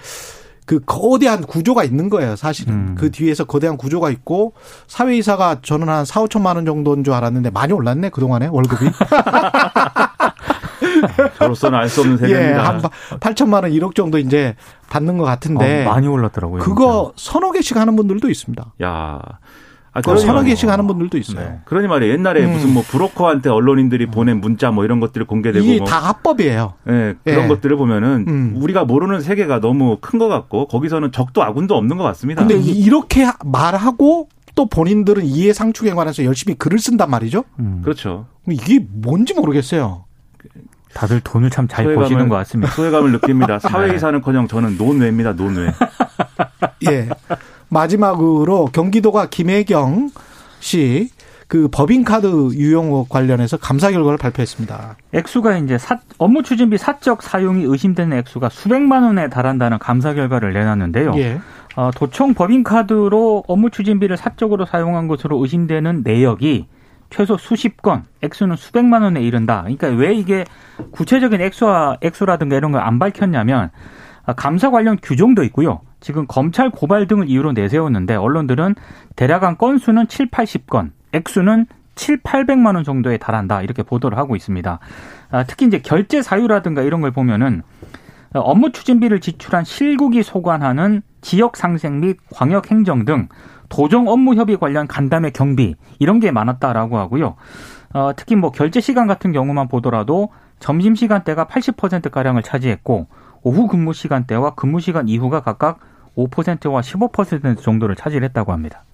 그 0.64 0.80
거대한 0.80 1.42
구조가 1.42 1.84
있는 1.84 2.08
거예요, 2.08 2.36
사실은. 2.36 2.72
음. 2.72 2.94
그 2.96 3.10
뒤에서 3.10 3.44
거대한 3.44 3.76
구조가 3.76 4.10
있고 4.10 4.54
사회이사가 4.86 5.58
저는 5.62 5.88
한 5.88 6.04
4, 6.04 6.22
5천만 6.22 6.54
원 6.54 6.64
정도인 6.64 7.02
줄 7.04 7.14
알았는데 7.14 7.50
많이 7.50 7.72
올랐네, 7.72 8.10
그동안에 8.10 8.46
월급이. 8.46 8.86
저로서는 11.38 11.78
알 11.78 11.88
수 11.88 12.00
없는 12.02 12.16
세계입니다. 12.18 12.50
예, 12.50 12.54
한 12.56 12.80
8천만 13.20 13.62
원, 13.62 13.70
1억 13.72 13.94
정도 13.94 14.18
이제 14.18 14.54
받는 14.90 15.18
것 15.18 15.24
같은데. 15.24 15.84
어, 15.86 15.90
많이 15.90 16.06
올랐더라고요. 16.08 16.62
그거 16.62 17.12
진짜. 17.16 17.32
서너 17.32 17.52
개씩 17.52 17.76
하는 17.76 17.96
분들도 17.96 18.28
있습니다. 18.30 18.74
야. 18.82 19.20
아, 19.94 20.00
그런 20.00 20.16
서너 20.18 20.42
개씩 20.42 20.70
하는 20.70 20.86
분들도 20.86 21.18
있어요. 21.18 21.38
네. 21.38 21.58
그러니 21.66 21.86
말이에요. 21.86 22.14
옛날에 22.14 22.44
음. 22.46 22.52
무슨 22.52 22.72
뭐 22.72 22.82
브로커한테 22.82 23.50
언론인들이 23.50 24.06
보낸 24.06 24.40
문자 24.40 24.70
뭐 24.70 24.84
이런 24.86 25.00
것들이 25.00 25.26
공개되고 25.26 25.62
이게 25.64 25.78
뭐. 25.80 25.86
다 25.86 25.98
합법이에요. 25.98 26.72
네, 26.84 27.14
그런 27.24 27.44
예. 27.44 27.48
것들을 27.48 27.76
보면은 27.76 28.24
음. 28.26 28.52
우리가 28.56 28.84
모르는 28.86 29.20
세계가 29.20 29.60
너무 29.60 29.98
큰 30.00 30.18
것 30.18 30.28
같고 30.28 30.66
거기서는 30.68 31.12
적도 31.12 31.42
아군도 31.42 31.74
없는 31.76 31.98
것 31.98 32.04
같습니다. 32.04 32.40
근데 32.46 32.54
이렇게 32.58 33.26
말하고 33.44 34.28
또 34.54 34.66
본인들은 34.66 35.24
이해 35.24 35.52
상충에 35.52 35.90
관해서 35.92 36.24
열심히 36.24 36.54
글을 36.54 36.78
쓴단 36.78 37.10
말이죠. 37.10 37.44
음. 37.58 37.80
그렇죠. 37.84 38.26
이게 38.48 38.78
뭔지 38.90 39.34
모르겠어요. 39.34 40.04
다들 40.94 41.20
돈을 41.20 41.50
참 41.50 41.68
잘 41.68 41.94
버시는 41.94 42.28
것 42.28 42.36
같습니다. 42.36 42.72
소외감을 42.72 43.12
느낍니다. 43.12 43.58
사회이사는커녕 43.60 44.48
저는 44.48 44.76
논외입니다. 44.76 45.32
논외. 45.34 45.72
예. 46.90 47.08
마지막으로 47.68 48.66
경기도가 48.66 49.26
김혜경 49.26 50.10
씨 50.60 51.10
그 51.52 51.68
법인카드 51.70 52.54
유용 52.54 53.04
관련해서 53.10 53.58
감사 53.58 53.90
결과를 53.90 54.16
발표했습니다. 54.16 54.96
액수가 55.12 55.58
이제 55.58 55.76
사, 55.76 55.98
업무 56.16 56.42
추진비 56.42 56.78
사적 56.78 57.22
사용이 57.22 57.64
의심되는 57.64 58.16
액수가 58.16 58.48
수백만 58.48 59.02
원에 59.02 59.28
달한다는 59.28 59.78
감사 59.78 60.14
결과를 60.14 60.54
내놨는데요. 60.54 61.12
예. 61.16 61.40
어, 61.76 61.90
도청 61.94 62.32
법인카드로 62.32 63.44
업무 63.46 63.68
추진비를 63.68 64.16
사적으로 64.16 64.64
사용한 64.64 65.08
것으로 65.08 65.42
의심되는 65.42 66.00
내역이 66.04 66.68
최소 67.12 67.36
수십 67.36 67.82
건, 67.82 68.04
액수는 68.22 68.56
수백만 68.56 69.02
원에 69.02 69.22
이른다. 69.22 69.60
그러니까 69.62 69.88
왜 69.88 70.14
이게 70.14 70.44
구체적인 70.92 71.40
액수와 71.40 71.98
액수라든가 72.00 72.56
이런 72.56 72.72
걸 72.72 72.82
안 72.82 72.98
밝혔냐면 72.98 73.70
아, 74.24 74.32
감사 74.32 74.70
관련 74.70 74.96
규정도 75.02 75.42
있고요. 75.44 75.80
지금 76.00 76.26
검찰 76.26 76.70
고발 76.70 77.06
등을 77.06 77.28
이유로 77.28 77.52
내세웠는데 77.52 78.14
언론들은 78.16 78.74
대략 79.14 79.42
한 79.44 79.56
건수는 79.58 80.08
7, 80.08 80.30
80건, 80.30 80.90
액수는 81.12 81.66
7, 81.94 82.22
800만 82.22 82.74
원 82.74 82.84
정도에 82.84 83.18
달한다. 83.18 83.62
이렇게 83.62 83.82
보도를 83.82 84.16
하고 84.18 84.34
있습니다. 84.34 84.78
아, 85.30 85.44
특히 85.44 85.66
이제 85.66 85.78
결제 85.78 86.22
사유라든가 86.22 86.82
이런 86.82 87.00
걸 87.00 87.10
보면은 87.10 87.62
업무 88.34 88.72
추진비를 88.72 89.20
지출한 89.20 89.64
실국이 89.64 90.22
소관하는 90.22 91.02
지역 91.20 91.56
상생 91.56 92.00
및 92.00 92.16
광역 92.32 92.70
행정 92.70 93.04
등 93.04 93.28
도정 93.72 94.06
업무 94.08 94.34
협의 94.34 94.58
관련 94.58 94.86
간담회 94.86 95.30
경비 95.30 95.74
이런 95.98 96.20
게 96.20 96.30
많았다라고 96.30 96.98
하고요. 96.98 97.36
어, 97.94 98.12
특히 98.14 98.36
뭐 98.36 98.52
결제 98.52 98.82
시간 98.82 99.06
같은 99.06 99.32
경우만 99.32 99.68
보더라도 99.68 100.28
점심 100.58 100.94
시간대가 100.94 101.46
80% 101.46 102.10
가량을 102.10 102.42
차지했고 102.42 103.06
오후 103.42 103.66
근무 103.68 103.94
시간대와 103.94 104.56
근무 104.56 104.80
시간 104.80 105.08
이후가 105.08 105.40
각각 105.40 105.80
5%와 106.18 106.82
15% 106.82 107.62
정도를 107.62 107.96
차지했다고 107.96 108.52
합니다. 108.52 108.84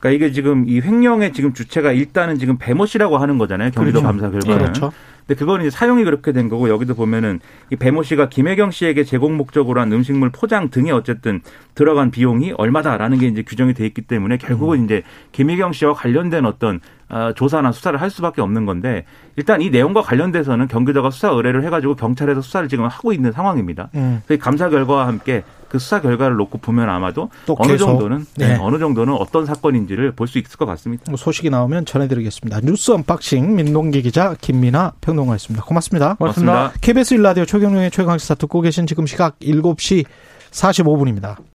그러니까 0.00 0.10
이게 0.10 0.32
지금 0.32 0.68
이 0.68 0.80
횡령의 0.80 1.32
지금 1.32 1.54
주체가 1.54 1.92
일단은 1.92 2.38
지금 2.38 2.58
배모 2.58 2.84
씨라고 2.86 3.18
하는 3.18 3.38
거잖아요. 3.38 3.70
경기도 3.70 4.00
그렇죠. 4.00 4.06
감사 4.06 4.30
결과는. 4.30 4.58
그렇죠. 4.58 4.92
근데 5.26 5.38
그거는 5.38 5.66
이제 5.66 5.76
사용이 5.76 6.04
그렇게 6.04 6.32
된 6.32 6.48
거고 6.48 6.68
여기도 6.68 6.94
보면은 6.94 7.40
이 7.70 7.76
배모 7.76 8.04
씨가 8.04 8.28
김혜경 8.28 8.70
씨에게 8.70 9.02
제공 9.02 9.36
목적으로 9.36 9.80
한 9.80 9.92
음식물 9.92 10.30
포장 10.30 10.70
등에 10.70 10.92
어쨌든 10.92 11.40
들어간 11.74 12.12
비용이 12.12 12.52
얼마다라는 12.56 13.18
게 13.18 13.26
이제 13.26 13.42
규정이 13.42 13.74
돼 13.74 13.84
있기 13.86 14.02
때문에 14.02 14.36
결국은 14.36 14.80
음. 14.80 14.84
이제 14.84 15.02
김혜경 15.32 15.72
씨와 15.72 15.94
관련된 15.94 16.46
어떤 16.46 16.80
어, 17.08 17.32
조사나 17.34 17.72
수사를 17.72 18.00
할 18.00 18.10
수밖에 18.10 18.40
없는 18.40 18.66
건데 18.66 19.04
일단 19.36 19.60
이 19.60 19.70
내용과 19.70 20.02
관련돼서는 20.02 20.68
경기도가 20.68 21.10
수사 21.10 21.28
의뢰를 21.30 21.64
해가지고 21.64 21.96
경찰에서 21.96 22.40
수사를 22.40 22.68
지금 22.68 22.86
하고 22.86 23.12
있는 23.12 23.32
상황입니다. 23.32 23.90
음. 23.94 24.22
감사 24.40 24.68
결과와 24.68 25.06
함께 25.06 25.42
그그 25.76 25.78
수사 25.78 26.00
결과를 26.00 26.36
놓고 26.36 26.58
보면 26.58 26.88
아마도 26.88 27.30
어느 27.58 27.76
정도는 27.76 28.26
네. 28.36 28.48
네. 28.48 28.58
어느 28.60 28.78
정도는 28.78 29.14
어떤 29.14 29.46
사건인지를 29.46 30.12
볼 30.12 30.26
수 30.26 30.38
있을 30.38 30.56
것 30.56 30.66
같습니다. 30.66 31.04
뭐 31.08 31.16
소식이 31.16 31.50
나오면 31.50 31.84
전해드리겠습니다. 31.86 32.60
뉴스 32.62 32.90
unboxing 32.90 33.54
민동기 33.54 34.02
기자 34.02 34.34
김민아 34.40 34.94
평론가였습니다. 35.00 35.64
고맙습니다. 35.64 36.14
고맙습니다. 36.14 36.72
KBS 36.80 37.14
일라디오 37.14 37.44
최경영의 37.44 37.92
최강시사 37.92 38.34
듣고 38.34 38.60
계신 38.60 38.88
지금 38.88 39.06
시각 39.06 39.38
7시 39.38 40.04
45분입니다. 40.50 41.36